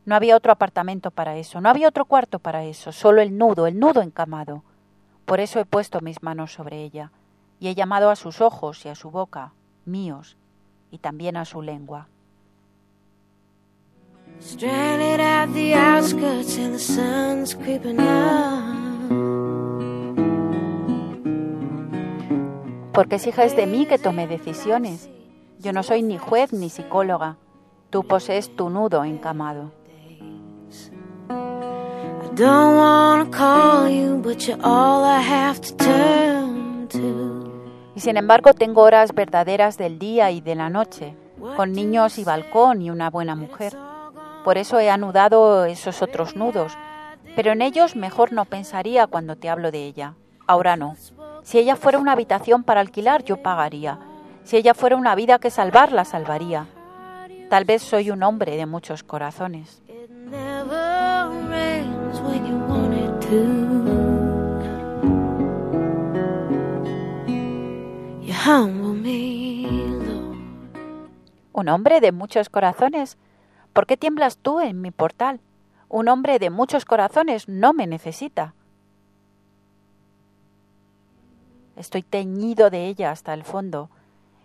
[0.04, 3.66] No había otro apartamento para eso, no había otro cuarto para eso, solo el nudo,
[3.66, 4.62] el nudo encamado.
[5.26, 7.12] Por eso he puesto mis manos sobre ella,
[7.60, 9.52] y he llamado a sus ojos y a su boca,
[9.84, 10.36] míos,
[10.90, 12.08] y también a su lengua.
[14.40, 18.78] Stranded at the outskirts and the sun's creeping up.
[22.94, 25.10] Porque es hija es de mí que tomé decisiones.
[25.60, 27.36] Yo no soy ni juez ni psicóloga.
[27.90, 29.72] Tú posees tu nudo encamado.
[31.30, 37.28] I don't wanna call you, but you're all I have to turn to.
[37.96, 41.16] Y sin embargo tengo horas verdaderas del día y de la noche,
[41.56, 43.76] con niños y balcón y una buena mujer.
[44.44, 46.78] Por eso he anudado esos otros nudos,
[47.34, 50.14] pero en ellos mejor no pensaría cuando te hablo de ella.
[50.46, 50.94] Ahora no.
[51.42, 53.98] Si ella fuera una habitación para alquilar, yo pagaría.
[54.48, 56.68] Si ella fuera una vida que salvar, la salvaría.
[57.50, 59.82] Tal vez soy un hombre de muchos corazones.
[71.52, 73.18] Un hombre de muchos corazones.
[73.74, 75.40] ¿Por qué tiemblas tú en mi portal?
[75.90, 78.54] Un hombre de muchos corazones no me necesita.
[81.76, 83.90] Estoy teñido de ella hasta el fondo.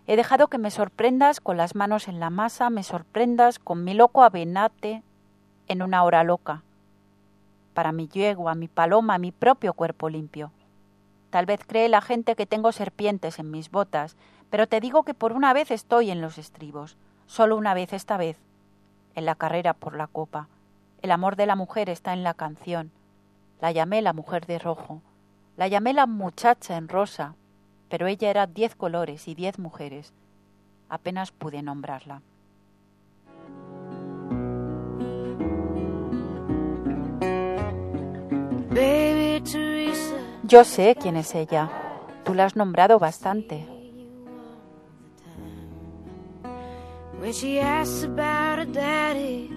[0.06, 3.94] He dejado que me sorprendas con las manos en la masa, me sorprendas con mi
[3.94, 5.02] loco avenate
[5.66, 6.62] en una hora loca.
[7.72, 10.52] Para mi yegua, mi paloma, mi propio cuerpo limpio.
[11.30, 14.16] Tal vez cree la gente que tengo serpientes en mis botas,
[14.50, 16.96] pero te digo que por una vez estoy en los estribos,
[17.26, 18.36] solo una vez esta vez,
[19.14, 20.48] en la carrera por la copa.
[21.00, 22.92] El amor de la mujer está en la canción.
[23.60, 25.00] La llamé la mujer de rojo.
[25.56, 27.34] La llamé la muchacha en rosa,
[27.88, 30.12] pero ella era diez colores y diez mujeres.
[30.88, 32.22] Apenas pude nombrarla.
[40.42, 41.70] Yo sé quién es ella.
[42.24, 43.66] Tú la has nombrado bastante.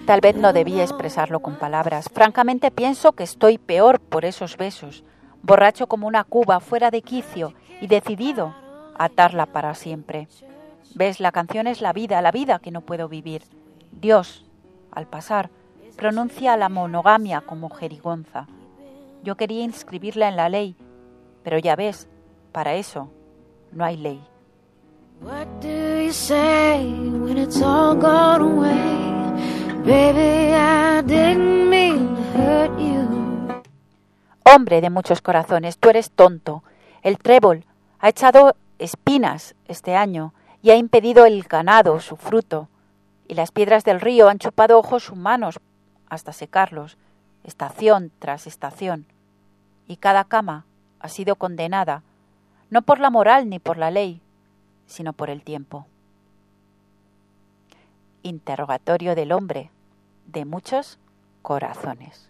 [0.06, 2.10] Tal vez no debía expresarlo con palabras.
[2.14, 5.04] Francamente pienso que estoy peor por esos besos,
[5.42, 8.54] borracho como una cuba, fuera de quicio y decidido
[8.98, 10.28] a atarla para siempre.
[10.96, 13.44] Ves, la canción es la vida, la vida que no puedo vivir.
[13.92, 14.46] Dios,
[14.92, 15.50] al pasar,
[15.96, 18.48] pronuncia la monogamia como jerigonza.
[19.24, 20.76] Yo quería inscribirla en la ley,
[21.44, 22.08] pero ya ves,
[22.52, 23.10] para eso
[23.72, 24.22] no hay ley.
[25.22, 29.08] what do you say when it's all gone away?
[29.84, 33.08] Baby, I didn't mean to hurt you.
[34.44, 36.64] Hombre de muchos corazones, tú eres tonto.
[37.08, 37.64] El trébol
[38.00, 42.68] ha echado espinas este año y ha impedido el ganado su fruto.
[43.30, 45.62] Y las piedras del río han chupado ojos humanos
[46.10, 46.98] hasta secarlos,
[47.46, 49.06] estación tras estación.
[49.88, 50.66] Y cada cama
[51.00, 52.04] ha sido condenada,
[52.70, 54.20] no por la moral ni por la ley,
[54.86, 55.88] sino por el tiempo.
[58.22, 59.72] Interrogatorio del hombre
[60.26, 61.00] de muchos
[61.42, 62.30] corazones.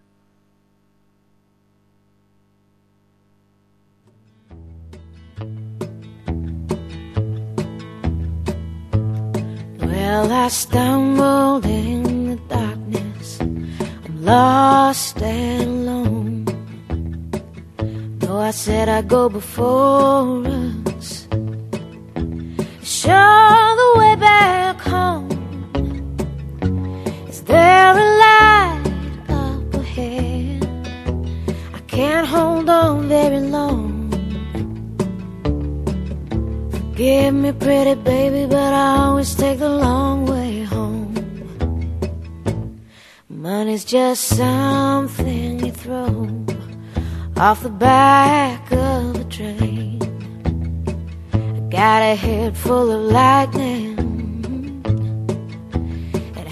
[10.10, 13.38] Well, I stumbled in the darkness.
[13.42, 16.44] I'm lost and alone.
[18.18, 20.46] Though I said I'd go before
[20.96, 21.28] us,
[22.82, 25.28] show the way back home.
[27.28, 28.84] Is there a light
[29.28, 30.64] up ahead?
[31.74, 33.87] I can't hold on very long.
[36.98, 41.14] Give me pretty baby, but I always take the long way home.
[43.28, 46.28] Money's just something you throw
[47.36, 50.02] off the back of a train.
[51.32, 53.96] I got a head full of lightning
[56.36, 56.50] and a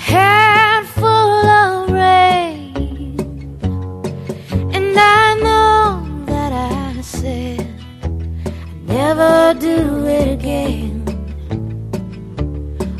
[9.06, 11.04] never do it again.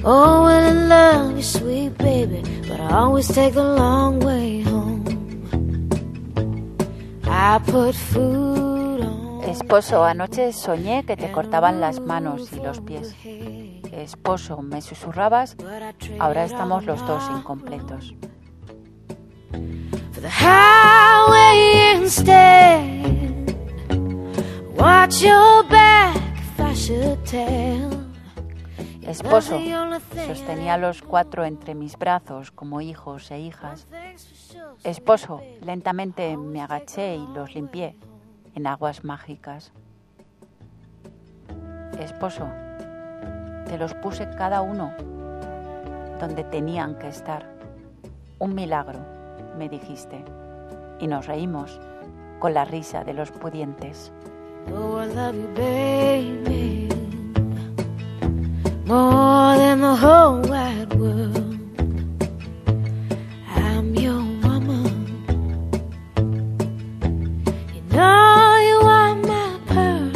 [0.05, 5.03] Oh, well, I love you, sweet baby, but I always take the long way home.
[7.25, 9.43] I put food on.
[9.43, 13.15] Esposo, anoche soñé que te cortaban las manos y los pies.
[13.93, 15.57] Esposo, me susurrabas,
[16.21, 18.15] ahora estamos los dos incompletos.
[20.13, 23.56] For the highway instead.
[24.77, 28.07] Watch your back if I should tell.
[29.03, 29.59] Esposo,
[30.27, 33.87] sostenía los cuatro entre mis brazos como hijos e hijas.
[34.85, 37.97] Esposo, lentamente me agaché y los limpié
[38.55, 39.73] en aguas mágicas.
[41.99, 42.47] Esposo,
[43.67, 44.93] te los puse cada uno
[46.21, 47.47] donde tenían que estar.
[48.39, 48.99] Un milagro,
[49.57, 50.25] me dijiste,
[51.01, 51.81] y nos reímos
[52.39, 54.13] con la risa de los pudientes.
[54.69, 56.89] Oh, I love you, baby,
[58.85, 61.59] more than the whole wide world.
[63.55, 64.95] I'm your woman.
[67.75, 70.13] You know you are my pearl.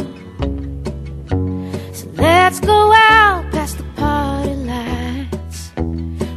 [1.94, 5.72] So let's go out past the party lights,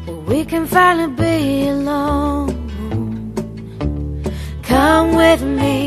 [0.05, 2.53] where we can finally be alone.
[4.63, 5.82] Come with me.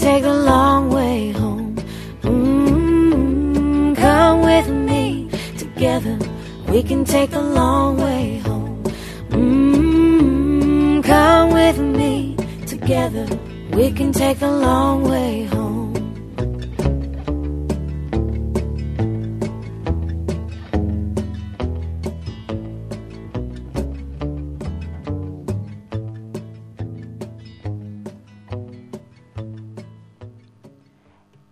[0.00, 1.76] Take the long way home.
[2.22, 5.28] Mm, come with me
[5.58, 6.18] together.
[6.68, 8.82] We can take the long way home.
[9.28, 12.34] Mm, come with me
[12.66, 13.26] together.
[13.72, 15.49] We can take the long way home.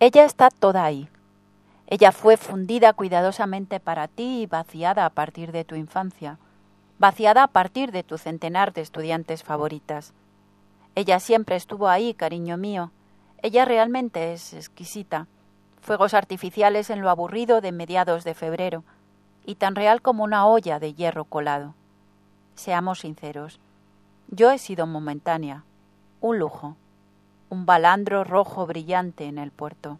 [0.01, 1.09] Ella está toda ahí.
[1.87, 6.39] Ella fue fundida cuidadosamente para ti y vaciada a partir de tu infancia,
[6.99, 10.13] vaciada a partir de tu centenar de estudiantes favoritas.
[10.95, 12.91] Ella siempre estuvo ahí, cariño mío.
[13.41, 15.27] Ella realmente es exquisita.
[15.81, 18.85] Fuegos artificiales en lo aburrido de mediados de febrero,
[19.45, 21.75] y tan real como una olla de hierro colado.
[22.55, 23.59] Seamos sinceros.
[24.29, 25.65] Yo he sido momentánea,
[26.21, 26.77] un lujo
[27.49, 29.99] un balandro rojo brillante en el puerto,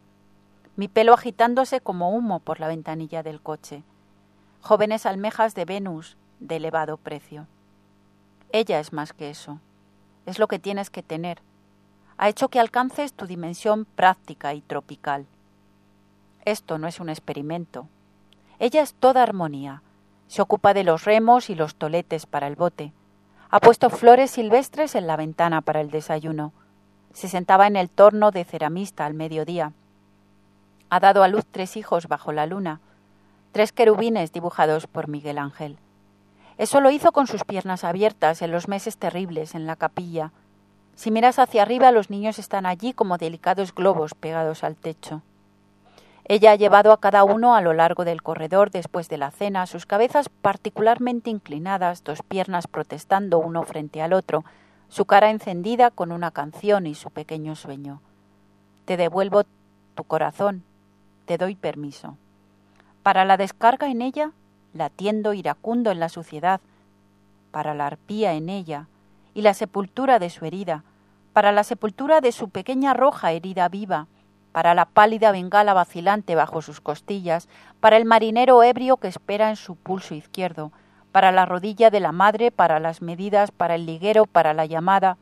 [0.75, 3.83] mi pelo agitándose como humo por la ventanilla del coche,
[4.61, 7.47] jóvenes almejas de Venus de elevado precio.
[8.51, 9.59] Ella es más que eso,
[10.25, 11.41] es lo que tienes que tener,
[12.17, 15.25] ha hecho que alcances tu dimensión práctica y tropical.
[16.43, 17.87] Esto no es un experimento.
[18.59, 19.83] Ella es toda armonía.
[20.27, 22.91] Se ocupa de los remos y los toletes para el bote.
[23.49, 26.51] Ha puesto flores silvestres en la ventana para el desayuno
[27.14, 29.74] se sentaba en el torno de ceramista al mediodía.
[30.89, 32.80] Ha dado a luz tres hijos bajo la luna,
[33.51, 35.78] tres querubines dibujados por Miguel Ángel.
[36.57, 40.32] Eso lo hizo con sus piernas abiertas en los meses terribles en la capilla.
[40.95, 45.22] Si miras hacia arriba, los niños están allí como delicados globos pegados al techo.
[46.26, 49.66] Ella ha llevado a cada uno a lo largo del corredor después de la cena,
[49.66, 54.43] sus cabezas particularmente inclinadas, dos piernas protestando uno frente al otro,
[54.89, 58.01] su cara encendida con una canción y su pequeño sueño.
[58.85, 59.43] Te devuelvo
[59.95, 60.63] tu corazón,
[61.25, 62.17] te doy permiso.
[63.03, 64.31] Para la descarga en ella,
[64.73, 66.59] latiendo iracundo en la suciedad,
[67.51, 68.87] para la arpía en ella
[69.33, 70.83] y la sepultura de su herida,
[71.33, 74.07] para la sepultura de su pequeña roja herida viva,
[74.51, 77.47] para la pálida bengala vacilante bajo sus costillas,
[77.79, 80.71] para el marinero ebrio que espera en su pulso izquierdo,
[81.12, 85.18] para la rodilla de la madre, para las medidas, para el liguero, para la llamada,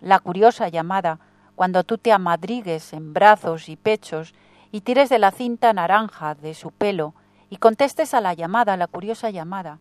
[0.00, 1.18] la curiosa llamada,
[1.54, 4.34] cuando tú te amadrigues en brazos y pechos
[4.70, 7.14] y tires de la cinta naranja de su pelo
[7.50, 9.78] y contestes a la llamada, la curiosa llamada.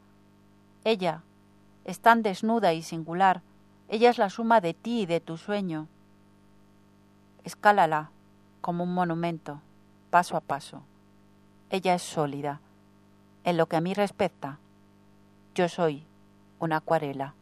[0.83, 1.21] Ella
[1.85, 3.41] es tan desnuda y singular,
[3.89, 5.87] ella es la suma de ti y de tu sueño.
[7.43, 8.09] Escálala
[8.59, 9.61] como un monumento,
[10.09, 10.81] paso a paso.
[11.69, 12.59] Ella es sólida.
[13.43, 14.59] En lo que a mí respecta,
[15.57, 16.03] yo soy
[16.59, 17.33] una acuarela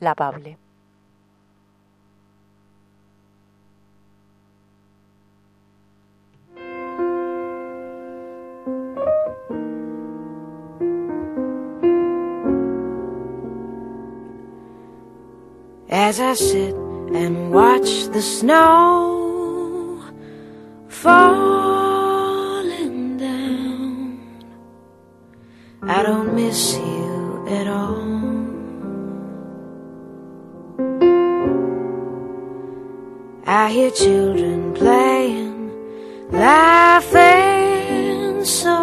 [0.00, 0.56] lavable.
[15.88, 16.74] As I sit
[17.14, 20.00] and watch the snow
[20.88, 21.55] fall.
[26.36, 28.04] Miss you at all.
[33.46, 35.70] I hear children playing,
[36.30, 37.64] laughing
[38.44, 38.75] so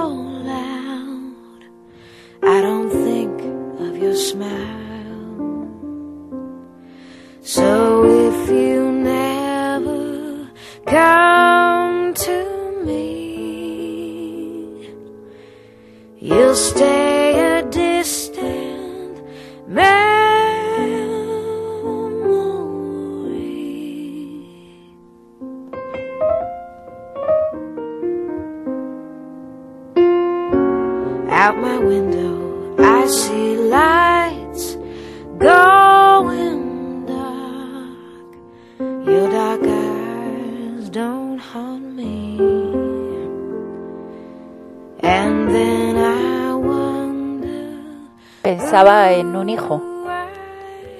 [49.54, 49.82] hijo.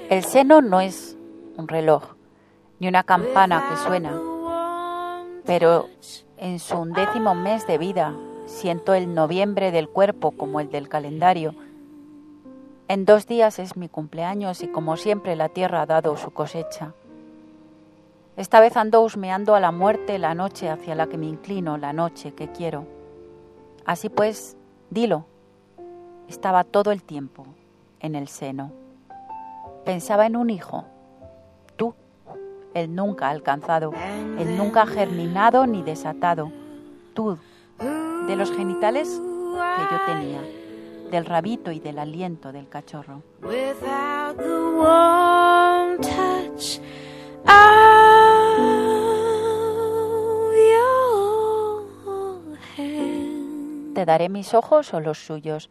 [0.08, 1.16] El seno no es
[1.56, 2.14] un reloj,
[2.78, 4.20] ni una campana que suena,
[5.44, 5.88] pero
[6.36, 8.14] en su undécimo mes de vida
[8.46, 11.54] siento el noviembre del cuerpo como el del calendario.
[12.86, 16.92] En dos días es mi cumpleaños y como siempre la tierra ha dado su cosecha.
[18.36, 21.92] Esta vez ando husmeando a la muerte la noche hacia la que me inclino, la
[21.92, 22.86] noche que quiero.
[23.84, 24.56] Así pues,
[24.90, 25.24] dilo,
[26.28, 27.46] estaba todo el tiempo
[28.04, 28.70] en el seno.
[29.84, 30.84] Pensaba en un hijo,
[31.76, 31.94] tú,
[32.74, 33.92] el nunca alcanzado,
[34.38, 36.52] el nunca germinado ni desatado.
[37.14, 37.38] Tú,
[38.26, 40.40] de los genitales que yo tenía,
[41.10, 43.22] del rabito y del aliento del cachorro.
[53.94, 55.70] Te daré mis ojos o los suyos.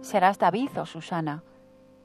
[0.00, 1.42] Serás David o Susana.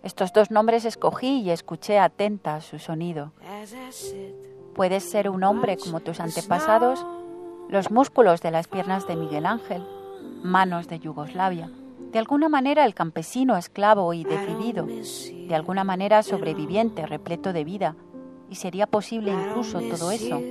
[0.07, 3.33] Estos dos nombres escogí y escuché atenta su sonido.
[4.73, 7.05] Puedes ser un hombre como tus antepasados,
[7.67, 9.85] los músculos de las piernas de Miguel Ángel,
[10.41, 11.69] manos de Yugoslavia,
[12.13, 17.97] de alguna manera el campesino esclavo y decidido, de alguna manera sobreviviente, repleto de vida,
[18.49, 20.41] y sería posible incluso todo eso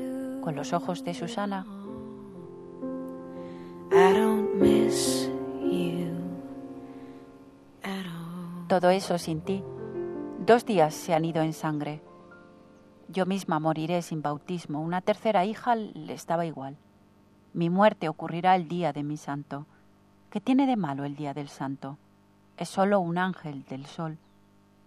[0.42, 1.64] con los ojos de Susana.
[8.68, 9.62] Todo eso sin ti.
[10.44, 12.02] Dos días se han ido en sangre.
[13.08, 14.80] Yo misma moriré sin bautismo.
[14.80, 16.76] Una tercera hija le estaba igual.
[17.52, 19.66] Mi muerte ocurrirá el día de mi santo.
[20.30, 21.96] ¿Qué tiene de malo el día del santo?
[22.56, 24.18] Es solo un ángel del sol.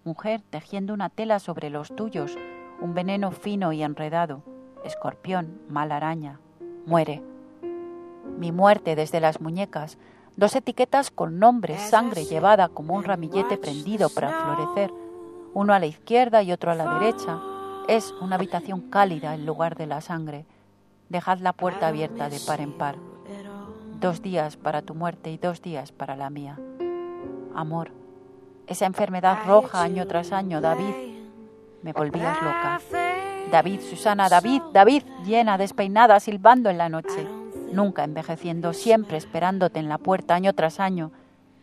[0.04, 2.36] Mujer tejiendo una tela sobre los tuyos,
[2.82, 4.42] un veneno fino y enredado.
[4.84, 6.38] Escorpión, mal araña.
[6.84, 7.22] Muere.
[8.38, 9.96] Mi muerte desde las muñecas,
[10.40, 14.90] dos etiquetas con nombre, sangre llevada como un ramillete prendido para florecer,
[15.52, 17.38] uno a la izquierda y otro a la derecha.
[17.88, 20.46] Es una habitación cálida en lugar de la sangre.
[21.10, 22.96] Dejad la puerta abierta de par en par.
[24.00, 26.58] Dos días para tu muerte y dos días para la mía.
[27.54, 27.90] Amor,
[28.66, 30.94] esa enfermedad roja año tras año, David,
[31.82, 32.80] me volvías loca.
[33.52, 37.39] David, Susana, David, David, llena, despeinada, silbando en la noche
[37.72, 41.12] nunca envejeciendo, siempre esperándote en la puerta año tras año.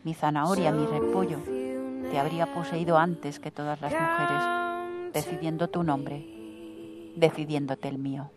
[0.04, 1.40] Mi zanahoria, mi repollo,
[2.12, 6.26] te habría poseído antes que todas las mujeres, decidiendo tu nombre,
[7.16, 8.32] decidiéndote el mío.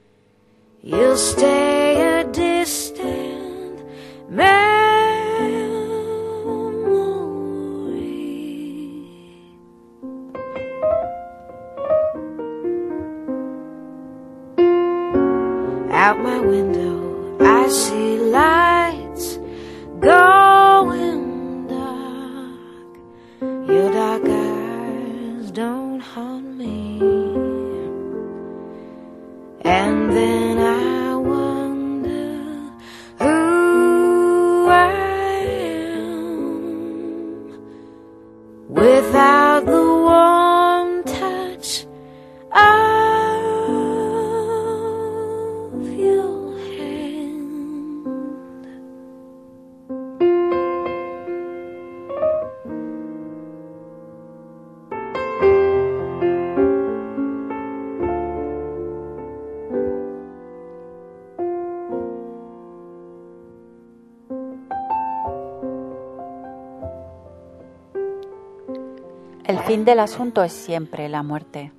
[69.71, 71.71] Fin del asunto es siempre la muerte.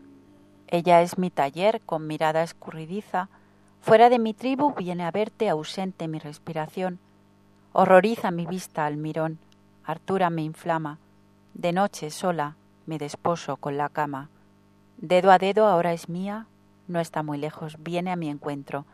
[0.70, 3.28] Ella es mi taller con mirada escurridiza.
[3.82, 7.00] Fuera de mi tribu viene a verte ausente mi respiración.
[7.74, 9.40] Horroriza mi vista al mirón.
[9.84, 11.00] Artura me inflama.
[11.54, 14.30] De noche sola me desposo con la cama.
[14.96, 16.46] Dedo a dedo ahora es mía.
[16.88, 17.76] No está muy lejos.
[17.78, 18.86] Viene a mi encuentro.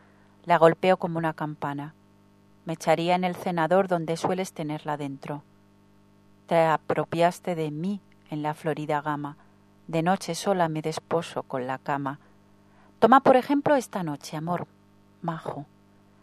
[0.44, 1.94] La golpeo como una campana.
[2.64, 5.44] Me echaría en el cenador donde sueles tenerla dentro.
[6.48, 8.00] Te apropiaste de mí
[8.30, 9.36] en la florida gama.
[9.86, 12.18] De noche sola me desposo con la cama.
[12.98, 14.66] Toma por ejemplo esta noche, amor,
[15.22, 15.66] majo,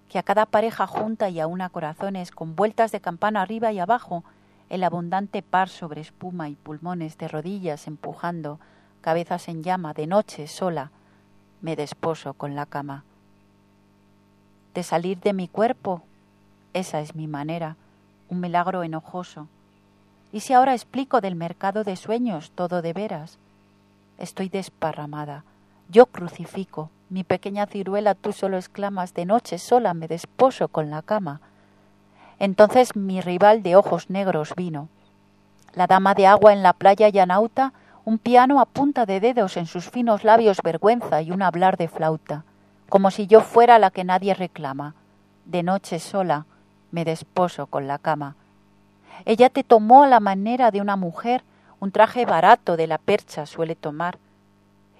[0.09, 3.79] que a cada pareja junta y a una corazones con vueltas de campana arriba y
[3.79, 4.23] abajo,
[4.69, 8.59] el abundante par sobre espuma y pulmones de rodillas empujando,
[9.01, 10.91] cabezas en llama, de noche sola,
[11.61, 13.03] me desposo con la cama.
[14.73, 16.01] De salir de mi cuerpo,
[16.73, 17.77] esa es mi manera,
[18.29, 19.47] un milagro enojoso,
[20.31, 23.37] ¿Y si ahora explico del mercado de sueños todo de veras?
[24.17, 25.43] Estoy desparramada.
[25.89, 26.89] Yo crucifico.
[27.09, 31.41] Mi pequeña ciruela tú solo exclamas de noche sola me desposo con la cama.
[32.39, 34.89] Entonces mi rival de ojos negros vino.
[35.73, 37.73] La dama de agua en la playa yanauta,
[38.05, 41.87] un piano a punta de dedos en sus finos labios vergüenza y un hablar de
[41.87, 42.43] flauta,
[42.89, 44.95] como si yo fuera la que nadie reclama.
[45.45, 46.45] De noche sola
[46.91, 48.35] me desposo con la cama.
[49.23, 51.43] Ella te tomó a la manera de una mujer,
[51.79, 54.17] un traje barato de la percha suele tomar.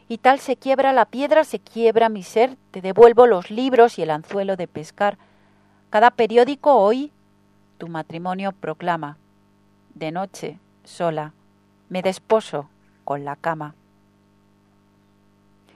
[0.07, 4.03] Y tal se quiebra la piedra, se quiebra mi ser, te devuelvo los libros y
[4.03, 5.18] el anzuelo de pescar.
[5.89, 7.11] Cada periódico hoy
[7.78, 9.18] tu matrimonio proclama.
[9.93, 11.34] De noche, sola,
[11.89, 12.70] me desposo
[13.03, 13.76] con la cama.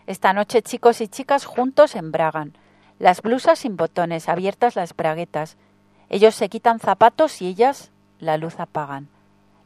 [0.08, 2.54] Esta noche chicos y chicas juntos embragan.
[2.98, 5.56] Las blusas sin botones, abiertas las braguetas.
[6.10, 9.08] Ellos se quitan zapatos y ellas la luz apagan.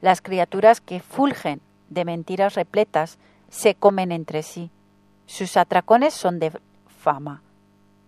[0.02, 3.18] Las criaturas que fulgen de mentiras repletas
[3.50, 4.72] se comen entre sí.
[5.26, 6.52] Sus atracones son de
[6.88, 7.42] fama.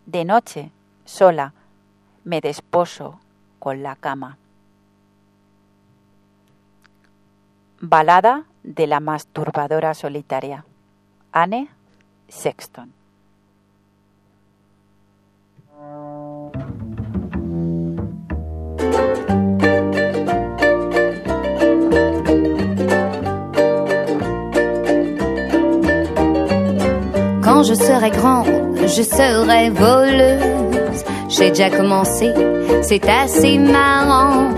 [0.06, 0.72] De noche,
[1.06, 1.54] sola,
[2.24, 3.20] me desposo
[3.60, 4.38] con la cama.
[7.80, 10.66] Balada de la masturbadora solitaria.
[11.32, 11.70] Anne
[12.28, 12.94] Sexton.
[27.68, 31.04] Je serai grande, je serai voleuse.
[31.30, 32.32] J'ai déjà commencé,
[32.84, 34.50] c'est assez marrant.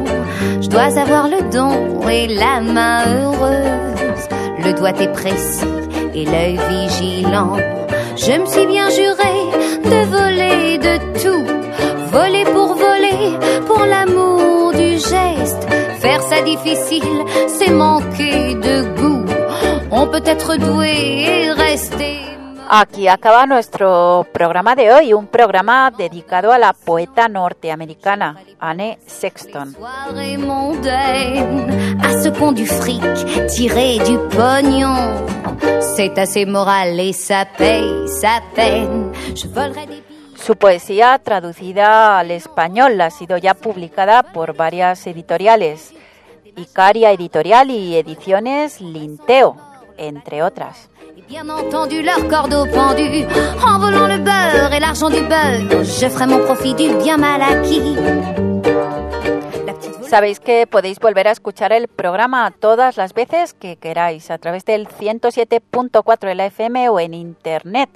[0.62, 4.28] Je dois avoir le don et la main heureuse.
[4.66, 5.66] Le doigt est précis
[6.14, 7.56] et l'œil vigilant.
[8.18, 9.36] Je me suis bien juré
[9.92, 11.46] de voler de tout.
[12.12, 13.38] Voler pour voler,
[13.68, 15.64] pour l'amour du geste.
[16.00, 19.26] Faire ça difficile, c'est manquer de goût.
[19.92, 22.17] On peut être doué et rester.
[22.70, 29.72] Aquí acaba nuestro programa de hoy, un programa dedicado a la poeta norteamericana Anne Sexton.
[29.72, 33.02] Soirée mondaine, à ce qu'on du fric,
[33.48, 35.26] tirer du pognon.
[35.96, 39.14] C'est assez moral et ça paye sa peine.
[39.34, 40.36] Je volerai des billets.
[40.36, 45.94] Su poesía, traducida al español, ha sido ya publicada por varias editoriales,
[46.58, 49.56] Icaria Editorial y Ediciones Linteo,
[49.98, 50.90] entre otras.
[51.28, 53.26] Bien entendu leur cordeau pendu
[53.66, 57.42] En volant le beurre et l'argent du beurre Je ferai mon profit du bien mal
[57.42, 57.96] acquis
[60.04, 64.64] Sabéis que podéis volver a escuchar el programa todas las veces que queráis a través
[64.64, 67.90] del 107.4 de la FM o en internet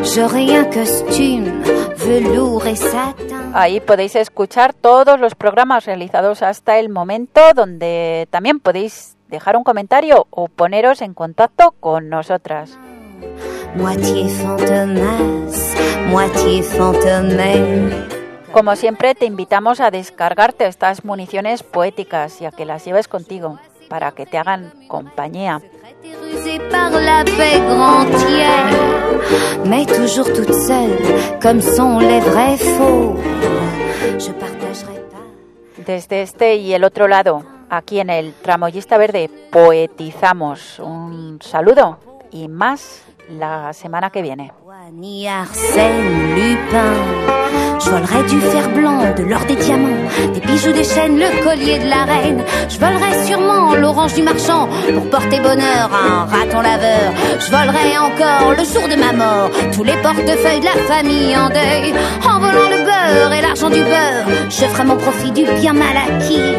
[0.04, 1.62] J'aurai un costume
[1.96, 3.52] velours et satin.
[3.54, 9.64] Ahí podéis escuchar todos los programas realizados hasta el momento, donde también podéis dejar un
[9.64, 12.78] comentario o poneros en contacto con nosotras.
[13.76, 15.74] Moitié fantomas,
[16.10, 18.06] moitié fantomée
[18.52, 23.58] Como siempre, te invitamos a descargarte estas municiones poéticas y a que las lleves contigo
[23.94, 25.60] para que te hagan compañía.
[35.86, 40.80] Desde este y el otro lado, aquí en el Tramoyista Verde, poetizamos.
[40.80, 42.00] Un saludo
[42.32, 44.50] y más la semana que viene.
[44.92, 46.92] Ni Arsène Lupin.
[47.82, 51.78] Je volerai du fer blanc, de l'or des diamants, des bijoux des chaînes, le collier
[51.78, 52.42] de la reine.
[52.68, 57.12] Je volerai sûrement l'orange du marchand pour porter bonheur à un raton laveur.
[57.38, 61.48] Je volerai encore le jour de ma mort tous les portefeuilles de la famille en
[61.48, 61.94] deuil.
[62.28, 65.96] En volant le beurre et l'argent du beurre, je ferai mon profit du bien mal
[65.96, 66.56] acquis.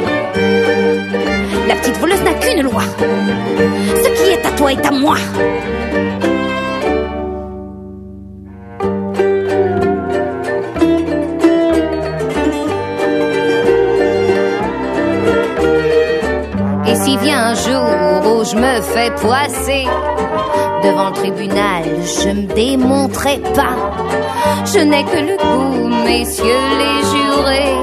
[1.67, 2.81] La petite voleuse n'a qu'une loi.
[4.03, 5.15] Ce qui est à toi est à moi.
[17.55, 19.85] Jour où je me fais poisser
[20.83, 23.75] devant le tribunal, je me démontrerai pas.
[24.65, 27.77] Je n'ai que le goût, messieurs les jurés,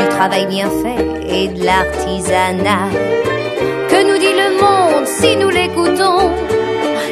[0.00, 2.88] du travail bien fait et de l'artisanat.
[3.90, 6.30] Que nous dit le monde si nous l'écoutons?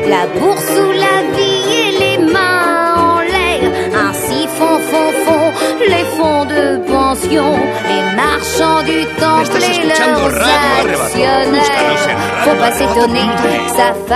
[0.09, 3.63] La bourse ou la vie et les mains en l'air.
[4.07, 5.51] Ainsi font, font, font
[5.89, 6.79] les fonds de
[7.17, 7.55] attention,
[7.89, 10.43] les marchands du temple et leurs
[10.79, 12.19] additionnaires.
[12.43, 13.29] Faut pas s'étonner,
[13.69, 13.93] sa